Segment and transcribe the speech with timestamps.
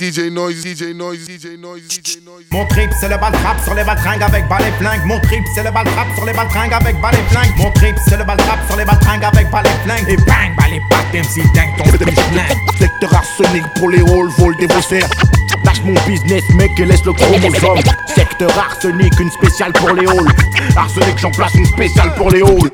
[0.00, 2.46] DJ Noise, DJ Noise, DJ Noise, DJ Noise.
[2.52, 5.04] Mon trip c'est le bal trap sur les baltringues avec balai flingue.
[5.04, 7.52] Mon trip c'est le bal trap sur les baltringues avec balai flingue.
[7.58, 10.08] Mon trip c'est le bal trap sur les baltringues avec balai flingue.
[10.08, 12.56] Et bang, balai pattes MC dingue ton flingue.
[12.78, 15.06] Secteur arsenic pour les halls, vol des faussaires.
[15.66, 17.80] Lâche mon business, mec, et laisse le chromosome.
[18.14, 20.32] Secteur arsenic, une spéciale pour les halls.
[20.78, 22.70] Arsenic, j'en place une spéciale pour les halls.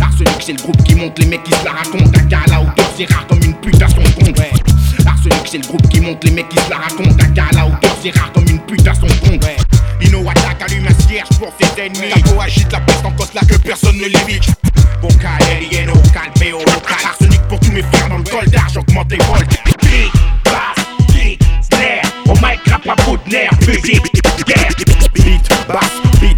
[0.00, 2.18] Arsenic, c'est le groupe qui monte, les mecs qui se la racontent.
[2.18, 4.51] Un gars à la hauteur, c'est rare comme une pute à son compte.
[5.44, 7.16] C'est le groupe qui monte, les mecs qui se la racontent.
[7.22, 9.44] Un gars à la hauteur, c'est rare comme une pute à son compte.
[10.00, 12.10] Ino attaque, allume un cierge pour ses ennemis.
[12.14, 14.44] Capo agite la peste en côte là que personne ne l'évite.
[15.02, 16.96] Vocal, Elieno, Calpeo, local.
[17.04, 19.48] Arsenic pour tous mes frères dans le col d'argent, j'augmente les volts.
[19.82, 20.12] Beat,
[20.44, 22.12] bass, kick, snare.
[22.26, 23.50] Au mic, rap à bout de nerf.
[23.66, 24.72] Musique, guerre.
[25.14, 25.90] Beat, bass,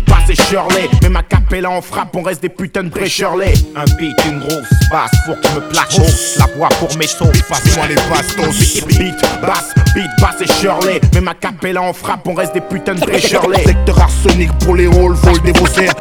[0.06, 0.88] bass et Shirley.
[1.02, 3.54] Même à Capella en frappe, on reste des putains de pré-Shirley.
[3.76, 5.96] Un beat, une grosse basse que je me plaque.
[6.38, 8.84] La voix pour mes sauts, passe-moi les bastos.
[8.86, 11.00] Beat, bass, beat, bass et Shirley.
[11.14, 13.64] Même à Capella en frappe, on reste des putains de pré-Shirley.
[13.64, 15.94] Secteur arsenic pour les halls, vol des faussaires.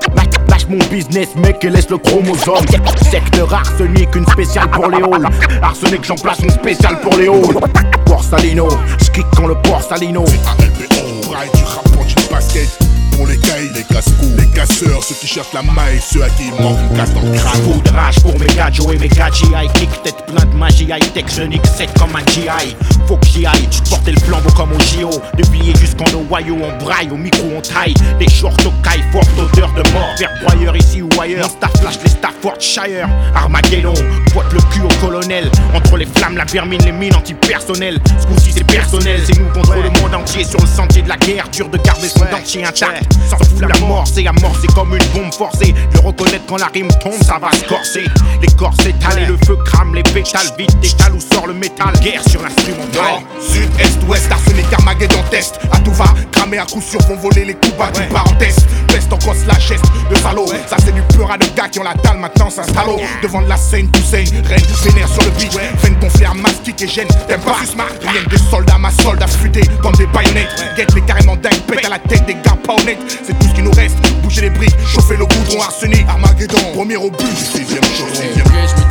[0.48, 2.66] Lâche mon business, mec, et laisse le chromosome.
[3.10, 5.28] Secteur arsenic, une spéciale pour les halls.
[5.62, 7.60] Arsenic, j'en place une spéciale pour les halls.
[8.06, 8.68] Porsalino,
[9.00, 10.24] j'kick quand le Porsalino.
[10.24, 12.83] ALPO, braille du rapport du basket.
[13.16, 16.48] Pour les cailles, les casse-cou, les casseurs, ceux qui cherchent la maille, ceux à qui
[16.48, 17.62] il manque une casse dans le crâne.
[17.62, 20.56] Coup de rage pour mes gars, Joe et mes gars GI Kick tête plein de
[20.56, 22.76] magie, high tech, je nique 7 comme un GI
[23.08, 26.84] Faut que j'y aille, porter le flambeau comme au JO De billets jusqu'en Ohio, on
[26.84, 27.94] braille, au micro on taille.
[28.20, 30.16] Des shorts au caille, forte odeur de mort.
[30.18, 33.94] Vers broyeur ici ou ailleurs, staff flash les Staffordshire Armageddon,
[34.34, 35.50] pointe le cul au colonel.
[35.74, 38.00] Entre les flammes, la vermine, les mines antipersonnelles.
[38.20, 40.44] Ce coup-ci c'est personnel, c'est nous contre le monde entier.
[40.44, 43.80] Sur le sentier de la guerre, dur de garder son dentier intact S'en fout la
[43.86, 45.74] mort, c'est amorcé comme une bombe forcée.
[45.94, 48.06] Le reconnaître quand la rime tombe, ça va se corser.
[48.42, 51.94] Les corps s'étalent et le feu crame les pétales Vite décale où sort le métal,
[52.02, 53.02] guerre sur l'instrumental.
[53.02, 55.60] Nord, sud, est, ouest, arsenic, Armageddon test.
[55.72, 58.66] À tout va, cramer à coup sûr, vont voler les coups bas du parenthèse.
[58.88, 61.80] Peste en gosse, la geste de salaud Ça c'est du pur à de gars qui
[61.80, 62.86] ont la dalle maintenant s'installe
[63.24, 66.88] Devant de la scène, Toussaint, reine, vénère sur le beat Veine gonflée à mastic et
[66.88, 70.66] gêne, t'aimes pas Rien des soldats, ma soldats futés comme des baïonnettes.
[70.78, 72.93] Guette les carrément dingues, pète à la tête des gars pas honnêtes
[73.26, 76.06] C'est tout ce qui nous reste, bouger les briques, chauffer le goudron, arsenic.
[76.08, 78.83] Armageddon, premier au but, sixième chose, sixième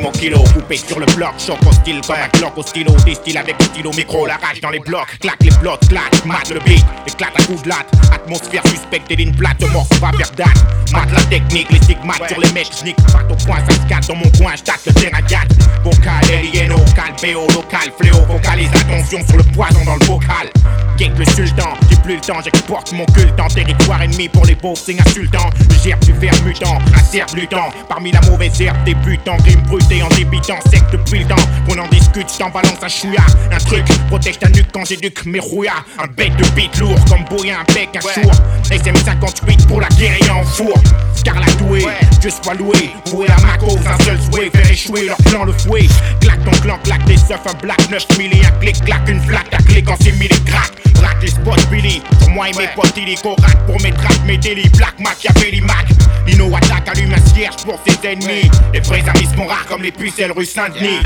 [0.00, 3.56] Mon kilo, coupé sur le bloc, choc au style comme un au stylo, distille avec
[3.58, 6.82] le stylo micro, la rage dans les blocs, claque les blocs, claque, mate le beat,
[7.06, 10.48] éclate à coups de latte, atmosphère suspecte et d'une plate, morceau va vers date,
[10.92, 14.16] mate la technique, les stigmates sur les mecs, j'nique, pas au point, ça se dans
[14.16, 15.52] mon coin, j'tâte le terrain gâte,
[15.84, 20.50] vocal, alieno, calpéo, local, fléau, vocalise, attention sur le poison dans le vocal,
[20.96, 24.54] Gate le sultan, j'ai plus le temps, j'exporte mon culte en territoire ennemi pour les
[24.54, 28.82] beaux signes insultants, je gère du fer mutant, un cerf luttant, parmi la mauvaise herbe
[28.84, 32.78] débutant, rime brute et en débitant, sec depuis le temps, qu'on en discute, j't'en balance
[32.82, 36.76] un chouïa, un truc, protège ta nuque quand j'éduque mes rouillas, un bête de beat
[36.78, 38.32] lourd comme bouillant un bec, un chour,
[38.70, 40.74] SM58 pour la guérille en four,
[41.14, 41.86] Scarla doué,
[42.20, 45.52] Dieu soit loué, voué à ma cause, un seul souhait, faire échouer leur plan le
[45.52, 45.86] fouet,
[46.20, 49.50] claque ton clan, claque des seufs, un black 9000 et un clic, claque une flaque,
[49.50, 50.72] ta clé quand c'est mis les cracks,
[51.02, 54.38] rack les spots Billy, sur moi et mes potes illico, rack pour mes tracks, mes
[54.38, 55.86] délits, black Machiavelli Mac,
[56.26, 59.90] Lino attaque, allume un cierge pour ses ennemis, les vrais amis sont rares comme les
[59.90, 61.00] pucelles rue Saint-Denis.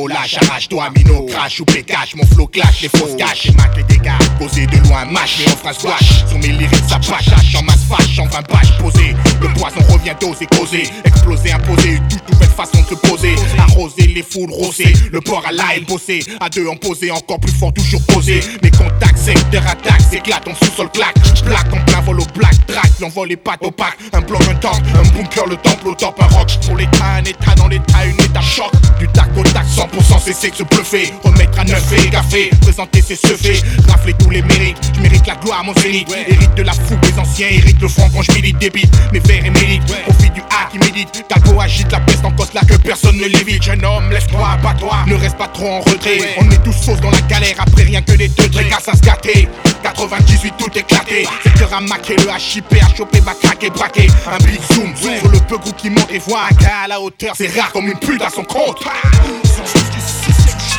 [0.00, 3.76] Mots, lâche, arrache-toi, mino, crash ou cache, mon flow clash, les fausses caches, et mate
[3.76, 7.54] les dégâts, posé de loin, mâche et en phrase gouache, sur mes lyrics ça pachache,
[7.56, 12.08] en masse fâche, en 20 pages posé, le poison revient doser, causer, exploser, imposer, une
[12.08, 16.20] toute nouvelle façon de se poser, arroser les foules, rosser, le port à l'ail, bosser,
[16.40, 20.54] à deux en poser, encore plus fort, toujours posé, mes contacts, secteur attaque, s'éclate, en
[20.54, 24.42] sous-sol claque, plaque en plein vol au black, track, l'envol les pattes opaques, un bloc,
[24.48, 27.68] un temple, un bunker, le temple au top, un rock, pour l'état, un état dans
[27.68, 31.64] l'état, une état choc, du tac au tac, 100% cesser de se bluffer, remettre à
[31.64, 35.74] neuf et gaffer, présenter ses seufs, rafler tous les mérites, je mérite la gloire, mon
[35.74, 39.20] zénith, hérite de la fougue des anciens, hérite le front quand je milite, débite, mes
[39.20, 42.60] vers et mérite, profite du A qui médite, Talbot agite la peste en cause là
[42.68, 46.48] que personne ne l'évite, jeune homme, laisse-toi, bats-toi, ne reste pas trop en retrait, on
[46.50, 49.48] est tous sauce dans la galère, après rien que des deux grâce à se gâter,
[49.82, 54.60] 98 tout éclaté, secteur à maquer, le HIP à choper, va craquer, braquer, un big
[54.72, 57.48] zoom, sur le peu groupe qui monte et voit un gars à la hauteur, c'est
[57.58, 58.78] rare comme une pute à son compte.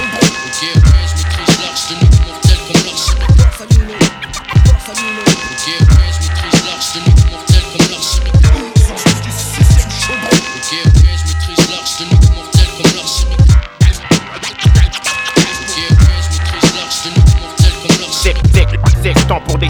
[0.01, 0.17] Ok,
[0.47, 2.81] ok, je maîtrise l'arche, le mix mortel comme
[3.37, 4.01] l'arsenal.
[5.51, 5.90] Ok,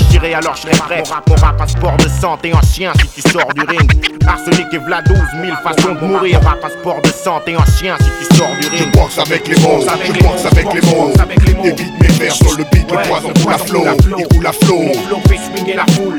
[0.09, 0.97] tirer alors je prêt.
[0.97, 3.91] Mon rap, mon rap, un sport de santé en chien si tu sors du ring.
[4.27, 6.39] Arsenic et Vlad 12 000 façons de mourir.
[6.43, 8.93] Rap, un sport de santé en chien si tu sors du Je ring.
[8.93, 11.11] boxe avec les mots, je boxe avec les mots.
[11.63, 13.85] Évite mes vers sur le beat, le poison coule à flot,
[14.17, 14.81] il coule à flot.
[14.81, 16.17] Mon flow fait swinguer la foule.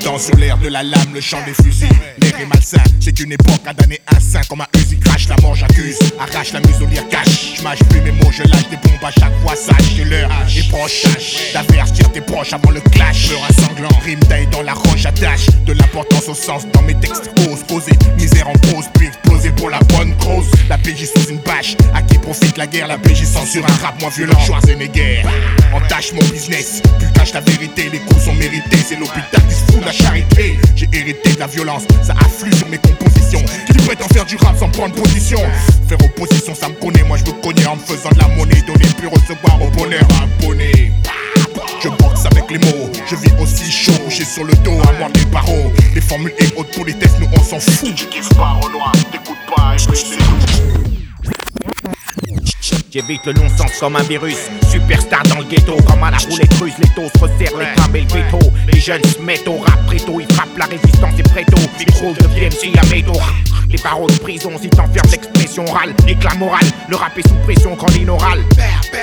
[0.00, 1.88] Tu danses sur l'air de la lame, le chant des fusils.
[2.22, 5.28] L'air est malsain, c'est une époque à damner un sein comme un Uzi crash.
[5.28, 7.56] La mort j'accuse, arrache la muselière cache.
[7.56, 9.54] Je mâche plus mes mots, je lâche des bombes à chaque fois.
[9.56, 11.04] Sache que l'heure est proche.
[11.52, 13.28] D'avertir tes proches avant le clash.
[13.28, 15.46] Peur un sanglant, rime taille dans la roche attache.
[15.66, 17.30] De l'importance au sens dans mes textes.
[17.50, 20.50] Ose poser, misère en pause, puis exploser pour la bonne cause.
[20.68, 22.86] La PJ sous une bâche, à qui profite la guerre?
[22.86, 24.38] La PJ censure un rap moins violent.
[24.46, 25.22] Schwarzenegger,
[25.74, 26.80] entache mon business.
[26.98, 28.78] Plus cache la vérité, les coups sont mérités.
[28.88, 30.58] C'est l'hôpital qui se fout charité.
[30.76, 33.42] J'ai hérité de la violence, ça afflue sur mes compositions.
[33.66, 35.40] Qui prétend faire du rap sans prendre position?
[35.88, 37.04] Faire opposition, ça me connaît.
[37.04, 38.62] Moi je me connais en me faisant de la monnaie.
[38.66, 40.92] Donner puis recevoir au bonheur abonné.
[41.82, 45.08] Je boxe avec les mots, je vis aussi chaud, couché sur le dos, à moi
[45.14, 45.72] des barreaux.
[45.94, 47.94] Les formules et hautes politesse, nous on s'en fout.
[47.94, 50.18] Tu kiffes pas, Renoir, t'écoutes pas, et.
[52.60, 54.36] J'évite le non-sens comme un virus.
[54.68, 56.74] Superstar dans le ghetto, comme à la roulette russe.
[56.78, 58.38] Les taux se resserrent, les crabes et le veto.
[58.72, 60.20] Les jeunes se mettent au rap préto.
[60.20, 61.56] Ils frappent la résistance et préto.
[61.78, 63.20] Micro deviennent si la métaux.
[63.70, 65.94] Les paroles de prison, si t'enfermes l'expression orale.
[66.08, 68.40] Éclat moral, le rap est sous pression quand l'inoral.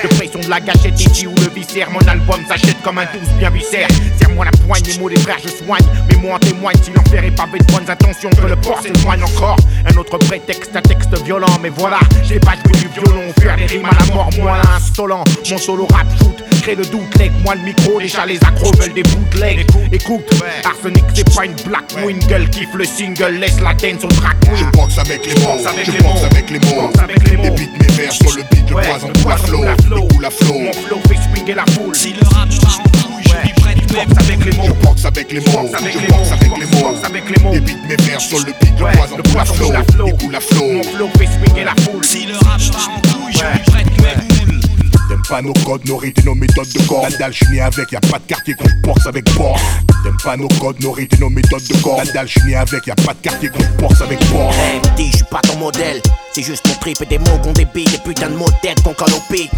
[0.03, 1.89] De pression de la gâchette, ici ou le viscère.
[1.89, 3.87] Mon album s'achète comme un douce bien viscère.
[4.19, 5.85] Serre-moi la poigne, les mots des frères, je soigne.
[6.09, 9.23] Mais moi en témoigne, si l'enfer est pavé de bonnes intentions, que le port s'éloigne
[9.23, 9.57] encore.
[9.85, 13.85] Un autre prétexte, un texte violent, mais voilà, j'ai pas du violon, faire des rimes
[13.85, 15.23] à la mort, moi insolent.
[15.49, 18.93] Mon solo rap shoot, crée le doute, leg, moi le micro, déjà les accros veulent
[18.93, 19.65] des bootlegs.
[19.91, 20.25] Écoute,
[20.65, 24.65] Arsenic c'est pas une black wingle, kiffe le single, laisse la dance au track Je
[24.77, 26.25] boxe avec les mots, avec je les boxe mots.
[26.25, 26.81] avec les mots.
[26.81, 27.43] Boxe avec les mots.
[27.45, 28.77] Évite mes vers sur le beat, flot,
[29.23, 29.63] coule à flot.
[29.65, 30.59] il coule à flot.
[30.59, 31.95] Mon flow fait swinguer la foule.
[31.95, 34.75] Si le rap part en je lui prête Boxe avec les Je mots.
[34.83, 36.35] boxe avec les mots, Boxe avec je les boxe mots.
[36.35, 36.95] avec les mots.
[37.03, 37.53] Avec les mots.
[37.53, 38.87] Évite mes vers sur le beat, flot,
[39.23, 40.07] coule à flot.
[40.07, 40.71] il coule à flot.
[40.73, 42.03] Mon flow fait swinguer la foule.
[42.03, 44.61] Si le rap part en je prête mes boules
[45.07, 47.03] T'aimes pas nos codes, nos rites et nos méthodes de corps.
[47.03, 49.59] La dalle, je suis né avec, y'a pas de quartier je boxe avec Boss.
[50.03, 51.97] T'aimes pas nos codes, nos rites et nos méthodes de corps.
[52.03, 54.53] La dalle, je suis né avec, y'a pas de quartier je boxe avec Boss.
[54.55, 56.01] Hey, dis, je suis pas ton modèle.
[56.33, 58.83] C'est juste mon trip et des mots qu'on débite, des putains de mots de tête
[58.83, 59.49] qu'on colle au pic.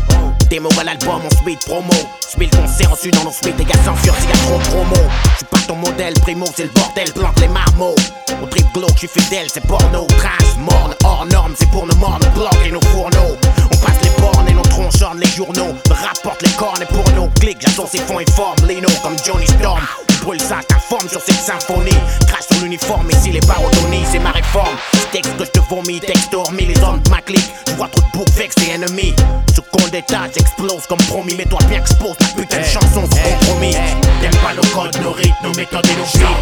[0.50, 1.94] Démo à l'album, on suite promo.
[2.28, 5.10] Suite le concert, ensuite dans nos suites, les gars s'enfuient s'il y trop de promo.
[5.31, 7.96] Je suis pas ton modèle, primo, c'est le bordel, plante les marmots.
[8.42, 10.07] Au trip glauque, je suis fidèle, c'est porno.
[10.18, 13.38] Trash, morne, hors norme, c'est pour nos mornes, blocs et nos fourneaux.
[13.72, 15.75] On passe les bornes et nos tronches ornent les journaux.
[15.88, 18.68] Me rapporte les cornes et pour nos clics, ses fonds et forme.
[18.68, 19.81] Lino comme Johnny Storm.
[20.24, 21.95] Brûle ça, ta forme sur cette symphonie.
[22.27, 24.75] Crache sur l'uniforme, ici les barotonie, c'est ma réforme.
[25.12, 27.50] Texte que je te vomis, texte hormis les hommes de ma clique.
[27.68, 29.16] Je vois trop de boucs vex et ennemis.
[29.56, 31.36] Sous compte d'état, j'explose comme promis.
[31.38, 33.74] Mais toi bien expose ta putain de chanson sous compromis.
[34.21, 36.42] T'aimes pas nos codes, nos rythmes, nos méthodes et nos beats.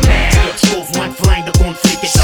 [0.58, 2.22] Tu je cause moins de flingues, de conflits et shit.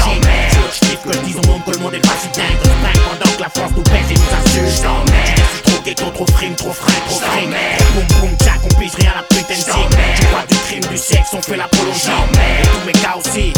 [0.80, 2.58] Tu veux que je je dise au monde que le monde est pas si dingue.
[2.62, 4.74] Je pendant que la France nous baisse et nous insulte.
[4.74, 7.54] Suis trop ghetto, trop frime, trop fringue, trop fringue.
[7.94, 10.20] Boum boum, jack, on pige rien à la putain de.
[10.20, 12.08] Tu vois du crime, du sexe, on fait l'apologie.
[12.34, 13.52] Et tous mes cas aussi.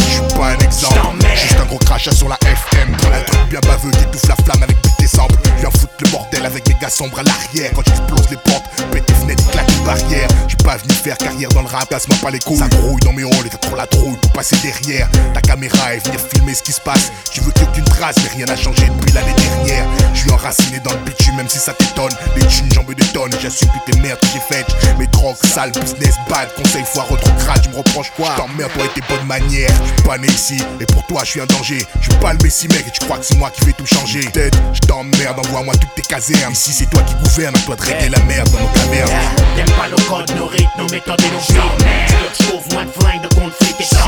[0.00, 2.94] Je suis pas un exemple, juste un gros crachat sur la FM.
[2.94, 5.36] Un truc bien baveux qui étouffe la flamme avec des samples.
[5.58, 7.70] Viens foutre le bordel avec mes gars sombres à l'arrière.
[7.74, 10.28] Quand j'explose les portes, pète les fenêtres, claque les barrières.
[10.46, 12.58] J'suis pas venu faire carrière dans le rap, casse-moi pas les couilles.
[12.58, 15.08] Ça grouille dans mes halls et t'as trop la trouille pour passer derrière.
[15.34, 17.12] Ta caméra et venir filmer ce qui se passe.
[17.32, 19.84] Tu veux qu'il y ait aucune trace, mais rien n'a changé depuis l'année dernière.
[20.14, 22.12] Je suis enraciné dans le bitume, même si ça t'étonne.
[22.36, 23.32] Les thunes, j'en veux des tonnes.
[23.40, 24.98] J'assume toutes les merdes que j'ai faites.
[24.98, 27.62] Mes drogues, sales, business, bad, conseil, foireux, trop crade.
[27.62, 29.70] Tu me reproches quoi T'emmerdes toi et tes bonnes manières.
[29.70, 31.84] J'suis pas né ici, et pour toi, je suis un danger.
[32.00, 33.86] Je suis pas le messie, mec, et tu crois que c'est moi qui vais tout
[33.86, 34.20] changer.
[34.32, 36.52] Tête, je t'emmerde, envoie-moi toutes tes casernes.
[36.52, 39.10] Ici, c'est toi qui gouverne, à toi de régler la merde dans nos cavernes.
[39.56, 42.90] T'aimes pas nos codes, nos rythmes, nos méthodes et nos que je cause moins de
[42.90, 43.98] flingues, de conflits et shit.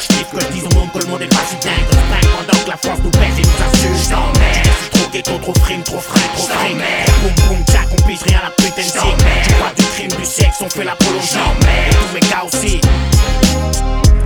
[0.00, 1.86] Je kiffe que je dise au monde que le monde est pas si dingue.
[1.90, 3.96] Je pendant que la France nous baisse et nous insulte.
[3.96, 6.76] Suis trop ghetto, trop frime, trop fringue, trop fringue.
[7.22, 9.76] Boum boum, jack, on pige rien à la putain de.
[9.76, 11.38] Tu du sexe, on fait l'apologie.
[11.62, 12.80] Et tous mes gars aussi.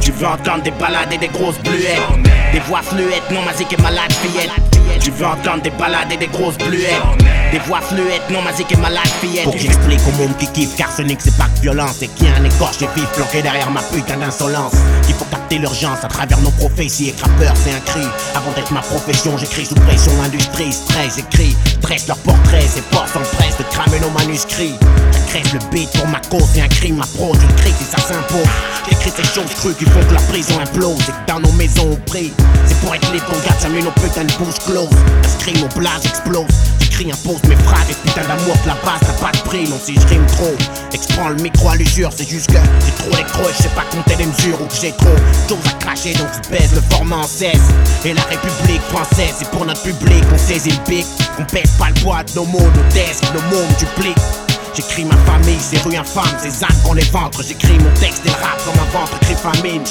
[0.00, 2.00] Tu veux entendre des balades et des grosses bluettes.
[2.52, 4.50] Des voix fluettes, non ma zik est malade fillette.
[5.00, 7.02] Tu veux entendre des balades et des grosses bluettes.
[7.52, 9.44] Des voix fluettes, non ma zik est malade fillette.
[9.44, 11.96] Pour que j'explique au monde qui kiffe qu'arsenic c'est pas que violence.
[12.00, 14.72] C'est qu'il y a un écorché vif planqué derrière ma putain d'insolence.
[15.20, 15.26] Faut
[15.58, 17.08] l'urgence à travers nos prophéties.
[17.08, 18.06] Et rappeur c'est un cri.
[18.34, 23.06] Avant d'être ma profession j'écris sous pression L'industrie stress, j'écris Dresse leurs portraits, c'est pas
[23.12, 24.74] sans presse de cramer nos manuscrits.
[25.12, 27.98] J'agresse le beat pour ma cause, c'est un crime, ma prose, je crie si ça
[27.98, 28.48] s'impose.
[28.88, 31.00] J'écris ces choses trucs qui font que la prison implose.
[31.00, 32.32] Et que dans nos maisons on prie.
[32.66, 34.88] C'est pour être libre qu'on garde jamais nos putains de bouches closes
[35.24, 36.46] Inscrit mon blase explose
[37.00, 39.94] Impose mes phrases, et putain d'amour de la base, t'as pas de prix, non si
[39.94, 40.54] je rime trop.
[40.92, 43.84] Exprends le micro à l'usure, c'est juste que j'ai trop d'écro et je sais pas
[43.90, 45.16] compter les mesures ou que j'ai trop
[45.48, 47.52] choses à cracher, donc je baise le format en 16.
[48.04, 51.06] Et la République française, c'est pour notre public, on saisit le pic,
[51.38, 54.18] on pèse pas le poids de nos mots, nos desks, nos me dupliquent.
[54.74, 57.42] J'écris ma famille, ces rues infâmes, ces âmes qu'on les ventres.
[57.42, 59.82] J'écris mon texte des rap comme un ventre écrit famine.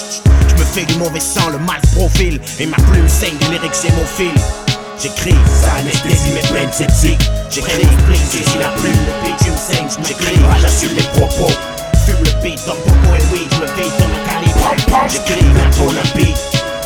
[0.48, 2.40] Je me fais du mauvais sang, le mal se profile.
[2.60, 4.32] Et ma plume saigne des lyrics, c'est mon fil.
[5.02, 7.32] J'écris, ça anesthésie mes peines sceptiques.
[7.50, 7.88] J'écris,
[8.30, 9.88] saisis la plume, le bitume saigne.
[10.06, 11.54] J'écris, j'assume les propos.
[12.06, 15.08] Fume le beat comme Popo et oui, je me vide dans ma calibre.
[15.08, 16.36] J'écris, un olympique.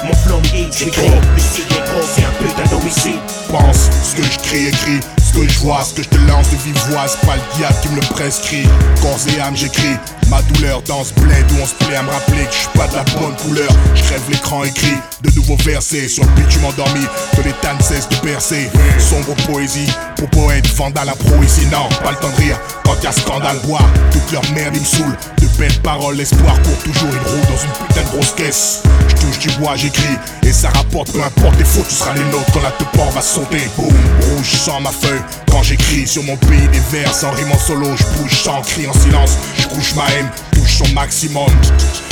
[0.04, 3.20] Mon flow me hit, j'écris, le cycle est gros, c'est un putain d'homicide.
[3.50, 6.50] Pense ce que je crie, écris ce que je vois, ce que je te lance
[6.50, 8.68] de vive voix, c'est pas le diable qui me le prescrit.
[9.02, 9.98] Corps et âme, j'écris
[10.30, 12.78] ma douleur dans ce bled où on se plaît à me rappeler que je suis
[12.78, 13.70] pas de la bonne couleur.
[13.96, 18.10] Je rêve l'écran écrit, de nouveaux versets sur le bitume endormi, que les tannes cessent
[18.10, 18.70] de percer.
[19.00, 22.60] Sombre poésie, pour poète, vandale à pro ici, non, pas le temps de rire.
[22.86, 25.18] Quand y a scandale, bois, toute leur merde, ils me saoulent.
[25.42, 28.84] De belles paroles, l'espoir court toujours une roue dans une putain de grosse caisse.
[29.24, 32.52] Touche du bois, j'écris, et ça rapporte, peu importe les fautes, tu seras les nôtres
[32.52, 32.84] quand la te
[33.16, 33.70] va sauter.
[33.78, 37.58] Boum, rouge sans ma feuille, quand j'écris sur mon pays des vers, sans rime en
[37.58, 40.30] solo, je bouge sans cri en silence, je couche ma haine,
[40.64, 41.48] touche son maximum.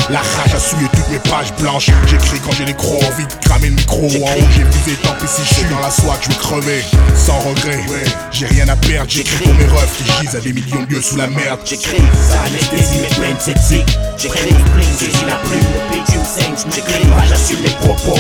[0.10, 1.90] La rage a souillé toutes mes pages blanches.
[2.08, 4.00] J'écris quand j'ai les crocs, envie de cramer le micro.
[4.00, 6.84] En haut, j'ai visé, tant pis si je suis dans la soie je vais crever.
[7.16, 7.84] Sans regret,
[8.32, 9.10] j'ai rien à perdre.
[9.10, 11.60] J'écris pour mes refs qui gisent à des millions de lieux sous la merde.
[11.66, 13.98] J'écris, ça anesthésie mes peines sceptiques.
[14.18, 16.56] J'écris, bling, saisis la plume, le bitume saigne.
[16.74, 18.20] J'écris, j'assume les propos.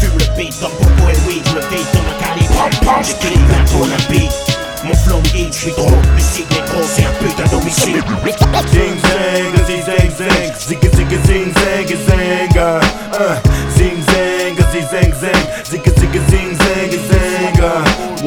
[0.00, 3.02] Fume le beat comme Popo et oui, je me vide dans ma calibre.
[3.02, 4.47] J'écris, un olympique.
[4.84, 7.96] Mon flow hit, j'suis trop, le cycle est gros, c'est un putain d'homicide.
[8.70, 8.96] Zing
[9.66, 12.80] zing zang zang, zigga zigga zing zang zanga.
[13.12, 13.36] Uh,
[13.76, 16.47] zing zang, zing zang zang, zigga zigga zing zang zanga.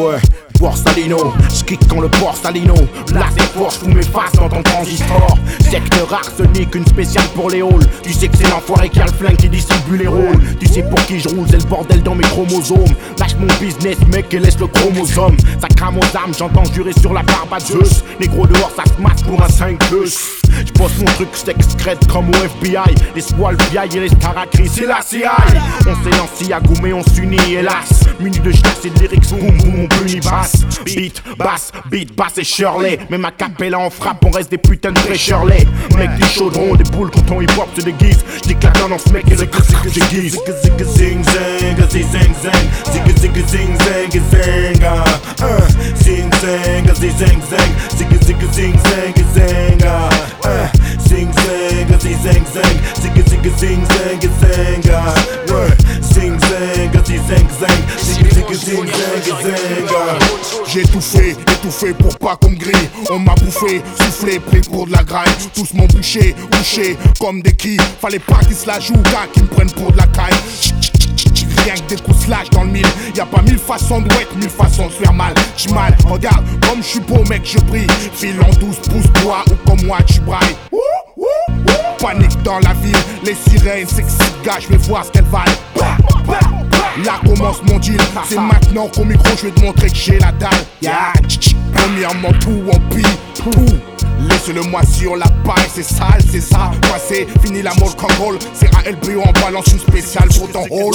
[0.02, 0.18] Ouais.
[0.60, 2.74] Borsalino, j'kick quand le Borsalino
[3.14, 5.38] Là c'est fort, j'fous mes faces dans ton transistor.
[5.70, 7.86] Secteur arsenic, une spéciale pour les halls.
[8.02, 10.40] Tu sais que c'est l'enfoiré qui a le flingue qui distribue les rôles.
[10.60, 12.94] Tu sais pour qui je roule, c'est le bordel dans mes chromosomes.
[13.20, 15.38] Lâche mon business mec et laisse le chromosome.
[15.60, 18.04] Ça crame aux armes, j'entends jurer sur la barbe à Zeus.
[18.20, 22.34] Négro dehors ça se masse pour un 5 plus J'poste mon truc secrète comme au
[22.34, 25.36] FBI Les swallows et les starakris c'est la CIA
[25.82, 29.58] On s'est lancé à mais on s'unit hélas Muni de chasse et de lyrics, boum
[29.58, 34.24] boum on punit basse Beat, basse, beat, basse et Shirley Même à capella on frappe,
[34.26, 35.66] on reste des putains de Shirley
[35.98, 38.24] Mec des chaudrons, des boules quand on hip hop se déguise
[38.64, 40.30] la dans ce mec et le que zigga zing
[40.86, 41.78] zing zing.
[41.78, 42.68] Uh, zing zing zing.
[45.42, 47.72] Uh, zing zing zing zing zing zang,
[53.02, 55.32] zigga zigga zing zang zanga.
[60.68, 62.90] J'ai tout fait, étouffé pour pas qu'on grille.
[63.10, 65.30] On m'a bouffé, soufflé, pris pour de la graille.
[65.54, 67.82] Tous m'ont bouché, bouché comme des quilles.
[68.00, 70.34] Fallait pas qu'ils se la jouent, gars, qu'ils me prennent pour de la caille.
[71.64, 72.88] Rien que des coups slash dans le mille.
[73.16, 75.34] Y a pas mille façons de wet, mille façons de faire mal.
[75.58, 77.88] J'suis mal, regarde, comme je suis beau, mec, je brille.
[78.14, 80.56] File en douce, pousse-toi, ou comme moi, tu brailles.
[82.00, 85.52] Panique dans la ville, les sirènes, sexy gars, je vais voir ce qu'elles valent.
[86.98, 90.32] Là commence mon deal, c'est maintenant qu'au micro je vais te montrer que j'ai la
[90.34, 90.50] dalle.
[90.82, 91.14] Yeah.
[91.74, 92.80] Premièrement tout en
[93.34, 94.01] tout.
[94.30, 96.72] Laisse-le-moi sur la paille, c'est sale, c'est ça.
[96.82, 98.38] Passé, fini la mode control.
[98.54, 100.94] C'est ALB, on balance une spéciale pour ton hall.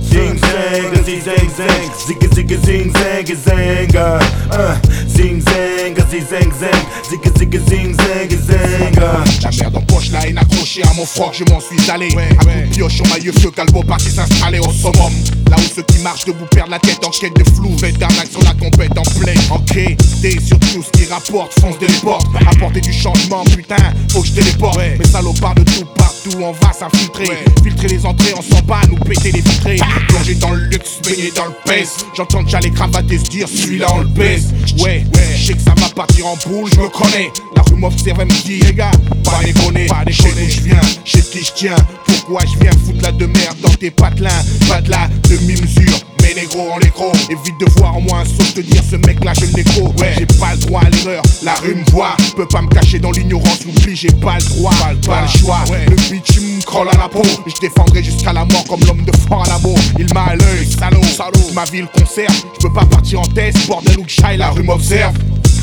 [0.00, 4.18] Zing zang, zing zang zang, zigga zigga zing zang zanga.
[4.52, 4.74] Uh,
[5.08, 9.24] zing zang, zing zang zang, zigga zigga zing zang zanga.
[9.42, 12.08] La merde en poche, la haine accrochée à mon froc, je m'en suis allé.
[12.16, 15.12] à coup de pioche sur maillot feu, calvo parti s'installer au summum.
[15.50, 17.70] Là où ceux qui marchent debout perdent la tête en quête de flou.
[17.76, 19.34] Vétérinaire sur la compète en plein.
[19.54, 22.26] Ok, t'es sur tout ce qui rapporte, fonce des portes.
[22.66, 23.76] Apporter du changement, putain,
[24.10, 24.80] faut que je téléporte.
[24.98, 27.28] Mes salopards de tout partout, on va s'infiltrer.
[27.62, 29.78] Filtrer les entrées, on s'en bat, nous péter les vitrées.
[30.08, 31.90] Plonger dans le luxe, baigner dans le pèse.
[32.16, 34.52] J'entends déjà les cravates et se dire, celui-là on le baise.
[34.80, 37.30] Ouais, ouais, je sais que ça va partir en boule, je me connais.
[37.54, 38.90] La rue m'observe, elle me dit, les gars,
[39.22, 39.86] pas déconner.
[39.86, 41.76] Pas déconner, d'où je viens, je sais qui je tiens.
[42.04, 44.44] Pourquoi je viens foutre la de merde dans tes patelins?
[44.68, 46.00] Pas de la demi-mesure,
[46.34, 47.12] négro en l'écro.
[47.30, 49.92] Évite de voir en moi un saut te dire ce mec là je le déco.
[49.98, 52.16] Ouais, j'ai pas le droit à l'erreur, la rue me voit.
[52.36, 54.72] Peux pas me cacher dans l'ignorance, oublie, j'ai pas le droit,
[55.06, 55.64] pas le choix.
[55.88, 57.22] Le bitch me colle à la peau.
[57.46, 59.78] Je défendrai jusqu'à la mort comme l'homme de fort à l'amour.
[59.98, 61.52] Il m'a à l'œil, salaud, salaud.
[61.54, 65.14] Ma ville conserve, je peux pas partir en test, bordel ou que la rue m'observe.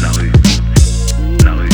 [0.01, 0.31] La rue,
[1.43, 1.69] la rue,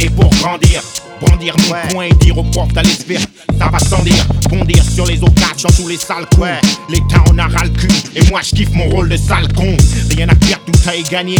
[0.00, 0.99] d'années pour grandir.
[1.20, 3.20] Brandir mon poing et dire au prof d'aller se faire,
[3.58, 4.26] ça va sans dire.
[4.48, 6.48] Bondir sur les occasions dans tous les sales coups.
[6.88, 9.76] L'État en a ras le cul, et moi je kiffe mon rôle de sale con.
[10.16, 11.38] Rien à perdre, tout à y gagner.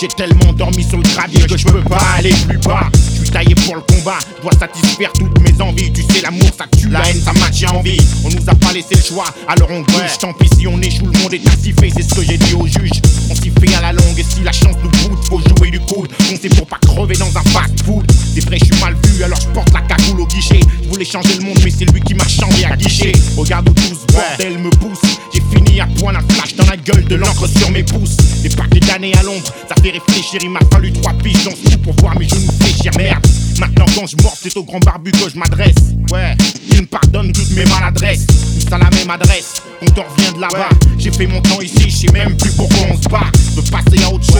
[0.00, 2.88] J'ai tellement dormi sur le gravier que je peux pas aller plus bas.
[3.14, 5.92] Je suis taillé pour le combat, je dois satisfaire toutes mes envies.
[5.92, 8.00] Tu sais, l'amour ça tue, la haine ça maintient en vie.
[8.24, 10.18] On nous a pas laissé le choix, alors on bouge.
[10.20, 12.54] Tant pis si on échoue, le monde est ainsi fait, c'est ce que j'ai dit
[12.54, 13.00] au juge.
[13.30, 15.80] On s'y fait à la longue, et si la chance nous boude, faut jouer du
[15.80, 16.08] coude.
[16.32, 18.10] On sait pour pas crever dans un fast food.
[18.34, 20.60] C'est vrai, je suis mal vu, alors je porte la cagoule au guichet.
[20.82, 23.12] Je voulais changer le monde, mais c'est lui qui m'a changé à guichet.
[23.36, 25.00] Regarde où tout ce bordel me pousse.
[25.32, 28.16] J'ai fini à point un flash dans la gueule de l'encre sur mes pouces.
[28.42, 30.40] Des paquets d'années à l'ombre, ça fait réfléchir.
[30.42, 32.92] Il m'a fallu trois trou pour voir mes genoux fléchir.
[32.96, 33.26] Merde,
[33.58, 35.76] maintenant quand je mords, c'est au grand barbu que je m'adresse.
[36.12, 36.36] Ouais,
[36.72, 38.26] il me pardonne toutes mes maladresses.
[38.26, 40.68] Tous à la même adresse, on t'en revient de là-bas.
[40.98, 43.26] J'ai fait mon temps ici, je sais même plus pourquoi on se bat.
[43.34, 44.39] Je veux passer à autre chose.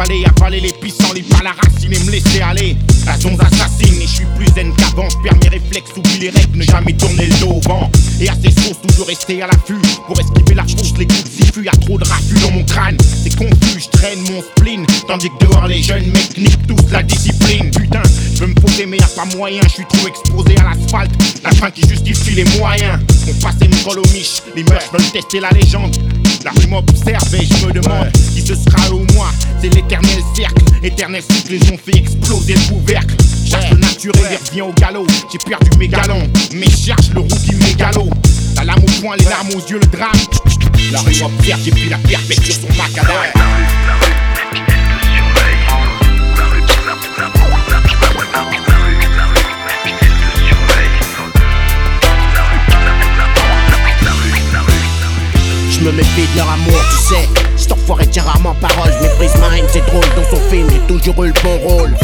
[0.00, 2.76] Cavaler, avaler les pissenlits les pas la racine et me laisser aller.
[3.04, 5.08] La zone assassine et je suis plus zen qu'avant.
[5.10, 7.90] Je perds mes réflexes, oublie les règles, ne jamais tourner le dos au vent.
[8.20, 9.80] Et à ces sources, toujours rester à l'affût.
[10.06, 12.96] Pour esquiver la fausse, les coups de y'a trop de raffus dans mon crâne.
[13.22, 14.86] C'est confus, je traîne mon spleen.
[15.06, 17.70] Tandis que dehors, les jeunes mecs niquent tous la discipline.
[17.70, 18.02] Putain,
[18.34, 19.60] je veux me poser, mais y'a pas moyen.
[19.64, 21.12] Je suis trop exposé à l'asphalte.
[21.44, 22.98] La fin qui justifie les moyens.
[23.26, 24.42] Me colle aux miches.
[24.56, 25.96] Les meufs veulent tester la légende.
[26.42, 29.30] La rue m'observe et je me demande qui ce sera au moi.
[29.60, 33.14] C'est l'éternel cercle, éternel cycle, ils ont fait exploser le couvercle.
[33.46, 35.06] Cherche le naturel, il revient au galop.
[35.30, 38.08] J'ai perdu mes galons, mais cherche le rookie mégalo.
[38.56, 40.12] La lame au poing, les larmes aux yeux, le drame.
[40.92, 43.08] La rue m'observe, j'ai pris la perpète sur son macadam.
[43.08, 43.64] La rue.
[43.86, 44.40] La rue, la
[46.46, 46.60] rue,
[55.80, 57.28] Je me méfie de leur amour, tu sais.
[57.56, 58.92] Cet enfoiré tient rarement parole.
[58.98, 60.04] Je méprise ma c'est drôle.
[60.14, 61.96] Dans son film, j'ai toujours eu le bon rôle.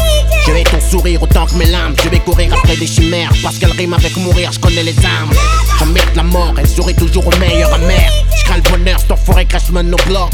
[0.46, 1.94] Je vais ton sourire autant que mes larmes.
[2.02, 3.30] Je vais courir après des chimères.
[3.42, 5.30] Parce qu'elles riment avec mourir, je connais les armes.
[5.78, 8.10] J'emmerde la mort, elle sourit toujours au meilleur amer.
[8.38, 10.32] Je crains le bonheur, cet enfoiré crache nos blocs.